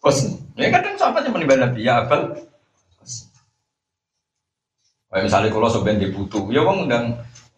[0.00, 0.38] Qasim.
[0.54, 2.40] Ya kadang sahabat yang menimbali Nabi ya Abel
[3.02, 3.28] Qasim.
[5.10, 7.04] Kayak misalnya kalau sebenarnya dibutuh, ya bang undang,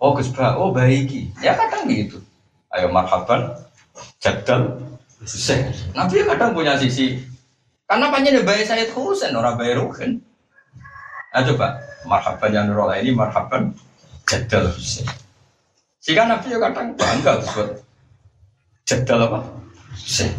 [0.01, 2.17] oh Gus oh baiki, ya kadang gitu.
[2.73, 3.53] Ayo marhaban,
[4.17, 4.81] jadal,
[5.23, 5.71] Husain.
[5.95, 7.21] Nabi kadang punya sisi
[7.87, 10.19] karena panjang bayi saya Husain orang bayi Ruhin.
[11.33, 13.71] Nah coba marhaban yang nurul ini marhaban
[14.27, 15.07] jadal Husain.
[16.03, 17.69] Jika Nabi kadang bangga disebut
[18.83, 19.39] jadal apa
[19.95, 20.35] Husain.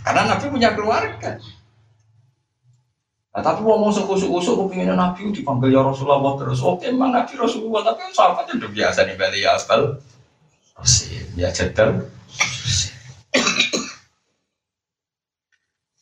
[0.00, 1.36] Karena Nabi punya keluarga.
[3.34, 6.62] Nah, tapi mau masuk usuk-usuk, kepingin Nabi dipanggil ya Rasulullah terus.
[6.62, 9.58] Oke, emang Nabi Rasulullah, tapi sahabatnya udah biasa nih Bali ya
[10.78, 11.26] Asbal.
[11.38, 12.06] Ya jadal.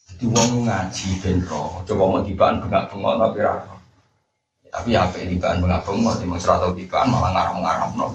[0.08, 3.74] Jadi wong ngaji benro, coba mau tibaan bengak-bengok tapi rara.
[4.72, 8.06] Tapi apa ini tibaan bengak-bengok, emang serata tibaan malah ngaram-ngaram no.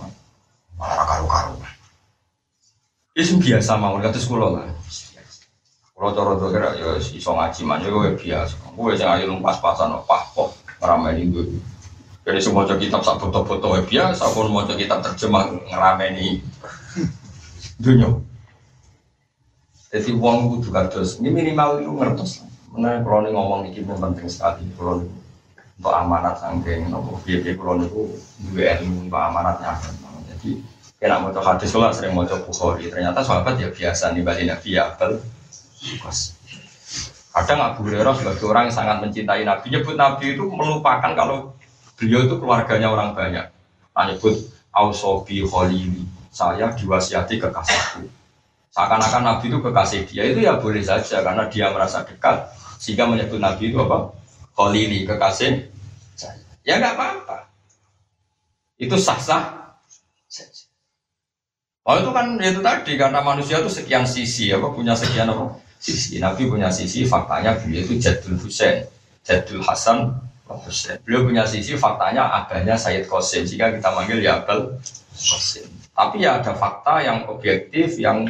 [0.77, 1.57] Malah karu-karu.
[3.17, 4.69] Itu biasa mau kata sekolah lah.
[5.97, 8.53] Kalau coro kira ya iso ngaji manja gue biasa.
[8.77, 11.57] Gue jangan ayo pas-pasan apa kok ngeramein gue.
[12.27, 16.43] Jadi semua kitab sak foto-foto biasa, pun mau kitab terjemah ngerameni
[17.79, 18.19] dunia.
[19.87, 22.43] Jadi uang itu kados, ini minimal itu ngertos.
[22.75, 24.67] Mana kalau ini ngomong ini penting sekali.
[24.75, 25.07] Kalau
[25.79, 28.19] untuk amanat sangking, nopo biaya kalau itu
[28.51, 29.79] dua ilmu untuk amanatnya.
[30.35, 30.59] Jadi
[30.99, 32.91] kena mau hadis lah sering mau bukhari.
[32.91, 35.23] Ternyata sahabat ya biasa nih balik nabi ya abel
[37.37, 41.53] Kadang Abu Hurairah sebagai orang yang sangat mencintai Nabi, nyebut Nabi itu melupakan kalau
[41.97, 43.45] beliau itu keluarganya orang banyak.
[43.97, 44.37] Nah, nyebut
[44.69, 48.05] Ausobi Khalili, saya diwasiati kekasihku.
[48.69, 53.41] Seakan-akan Nabi itu kekasih dia itu ya boleh saja karena dia merasa dekat sehingga menyebut
[53.41, 54.13] Nabi itu apa?
[54.53, 55.65] Khalili, kekasih.
[56.61, 57.49] Ya nggak apa-apa.
[58.77, 59.57] Itu sah-sah
[61.87, 66.19] Oh itu kan itu tadi karena manusia itu sekian sisi apa punya sekian apa sisi.
[66.19, 68.83] Nabi punya sisi faktanya beliau itu Jadul Husain,
[69.23, 70.11] Jadul Hasan
[71.03, 74.79] Beliau punya sisi faktanya adanya Sayyid Qasim jika kita manggil ya Abdul
[75.13, 75.67] Qasim.
[75.91, 78.23] Tapi ya ada fakta yang objektif yang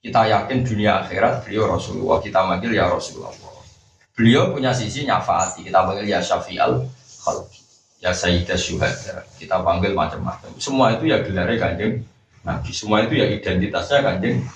[0.00, 3.34] kita yakin dunia akhirat beliau Rasulullah kita manggil ya Rasulullah.
[4.16, 6.86] Beliau punya sisi nyafaati kita panggil ya Syafi'al
[7.26, 7.60] Khalqi
[8.00, 10.54] ya Sayyidah Syuhada kita panggil macam-macam.
[10.56, 12.06] Semua itu ya gelarnya kanjeng
[12.46, 14.46] Nabi semua itu ya identitasnya kanjeng.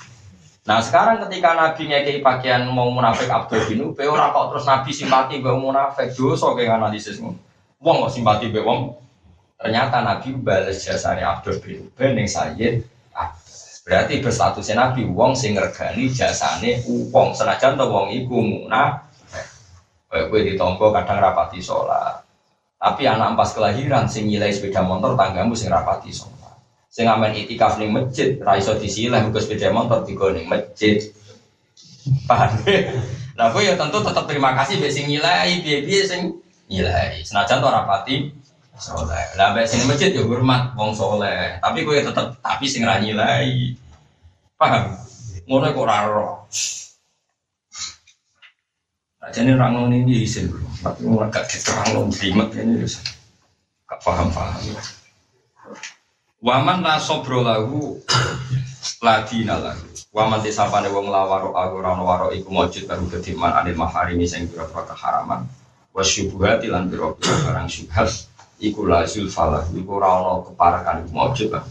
[0.70, 4.94] Nah sekarang ketika Nabi ngekei pakaian mau munafik Abdul bin Ubay, orang kok terus Nabi
[4.94, 7.18] simpati be munafik, dosa kayak analisis
[7.82, 8.94] Wong kok simpati be wong.
[9.58, 12.86] Ternyata Nabi balas jasanya Abdul bin Ubay neng Sayyid
[13.82, 19.10] Berarti berstatusnya Nabi wong sing ngergani jasane wong senajan to wong iku munafik.
[20.06, 22.22] Kayak gue ditompo kadang rapati sholat.
[22.78, 26.39] Tapi anak pas kelahiran sing nyilai sepeda motor tanggamu sing rapati sholat
[26.90, 30.98] sing amen itikaf ning masjid ra iso disilah nggo sepeda motor digo ning masjid.
[32.26, 32.50] Paham?
[33.40, 37.24] Nah aku ya tentu tetap terima kasih mbek sing nyilai piye-piye sing nyilai.
[37.24, 38.36] Senajan to rapati
[38.76, 39.32] soleh.
[39.40, 41.56] Lah mbek sing masjid ya hormat wong soleh.
[41.56, 43.72] Tapi kowe ya tetep tapi sing ra nyilai.
[44.60, 44.92] Paham?
[45.48, 46.44] Ngono kok ora ro
[49.30, 50.50] Jadi orang ngono ini isin,
[50.82, 52.82] tapi orang gak diterang lo, dimet ini,
[53.86, 54.58] gak paham-paham.
[56.40, 58.00] Waman la sobro lahu
[59.04, 59.84] ladina lahu.
[60.08, 64.88] Waman tisapane wong lawaro aku ora waro iku mujud baru kediman anil maharimi sing pira-pira
[64.88, 65.44] keharaman.
[65.92, 68.08] Wa syubhati lan pira-pira barang syubhat
[68.56, 71.68] iku la zulfalah iku ora ana keparakan iku mujud baru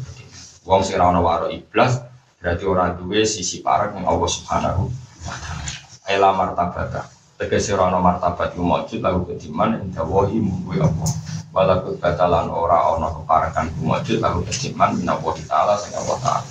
[0.70, 2.05] Wong sing ora waro iblas
[2.38, 4.86] berarti ora duwe sisi parak yang Allah Subhanahu
[5.26, 5.65] wa taala.
[6.05, 7.09] Ela martabata.
[7.41, 12.93] Tegese ora ana martabat iku mujud lahu kediman inda wahi munggu Allah walaupun batalan ora
[12.93, 16.50] ono keparakan kumajud lalu keciman minawa ta'ala sing Allah ta'ala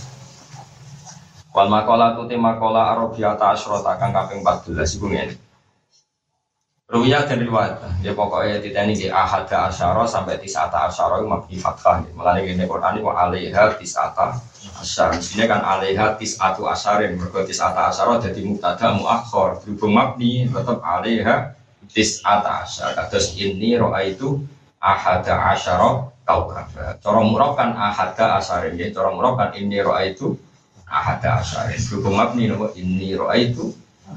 [1.55, 5.35] wal makola tu makola arabiyata asyrota kang kaping 14 iku ngene
[6.89, 11.61] Ruya dan riwayat, ya pokoknya tidak ini di ahada asyara sampai tisata asyara itu mabni
[11.61, 12.01] fathah.
[12.17, 14.41] Mulanya ini Quran ini alaiha tisata
[14.81, 15.21] asyara.
[15.21, 17.21] Di sini kan alaiha tisatu asyarin.
[17.21, 19.61] Mereka tisata asyara jadi muktada muakhor.
[19.61, 21.53] Berhubung mabni tetap alaiha
[21.93, 23.05] tisata asyara.
[23.13, 26.97] Terus ini roa itu ahada asyara kaukaba.
[27.03, 28.91] Cara murab kan ahada asarin ya.
[28.95, 30.39] Cara murab kan ini roa itu
[30.87, 31.79] ahada asarin.
[31.79, 33.75] Berhubung mabni nama ini roa itu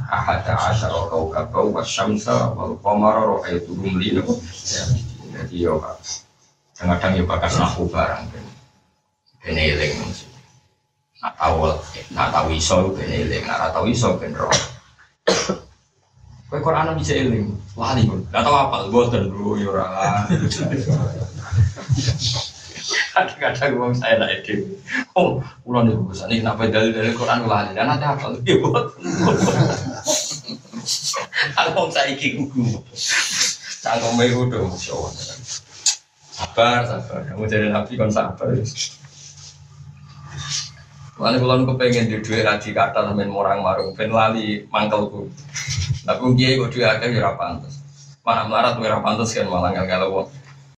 [0.09, 4.33] ahada asyara kaukaba wa syamsa wal qamara roa itu rumli nama.
[5.31, 5.81] Jadi yo
[6.77, 8.25] kadang-kadang ya bakas nahu barang.
[9.41, 9.93] Ini eling
[11.21, 11.69] Nak tahu,
[12.17, 13.45] nak tahu iso, ben eling.
[13.45, 14.49] Nak tahu iso, ben roh.
[16.51, 18.27] Kowe Quran bisa eling, wali pun.
[18.27, 19.87] Gak tau apa, boten bro, ya ora.
[23.15, 24.75] Kadang-kadang wong saya lah itu.
[25.15, 28.83] Oh, di buku ini kenapa dari dari Quran lali dan nanti apa lagi buat.
[31.55, 32.83] Aku saya iki gugu.
[33.79, 35.11] Cangkem itu udah masya Allah.
[36.35, 37.19] Sabar, sabar.
[37.31, 38.51] Kamu jadi nabi kan sabar.
[41.15, 45.31] Mana kalau kepengen di dua raji kata sampai orang marung, pen lali mangkelku.
[46.01, 47.73] Tapi kiai kok dia akan ya pantas.
[48.21, 50.29] Mana melarat ora pantas kan malah nggak kalau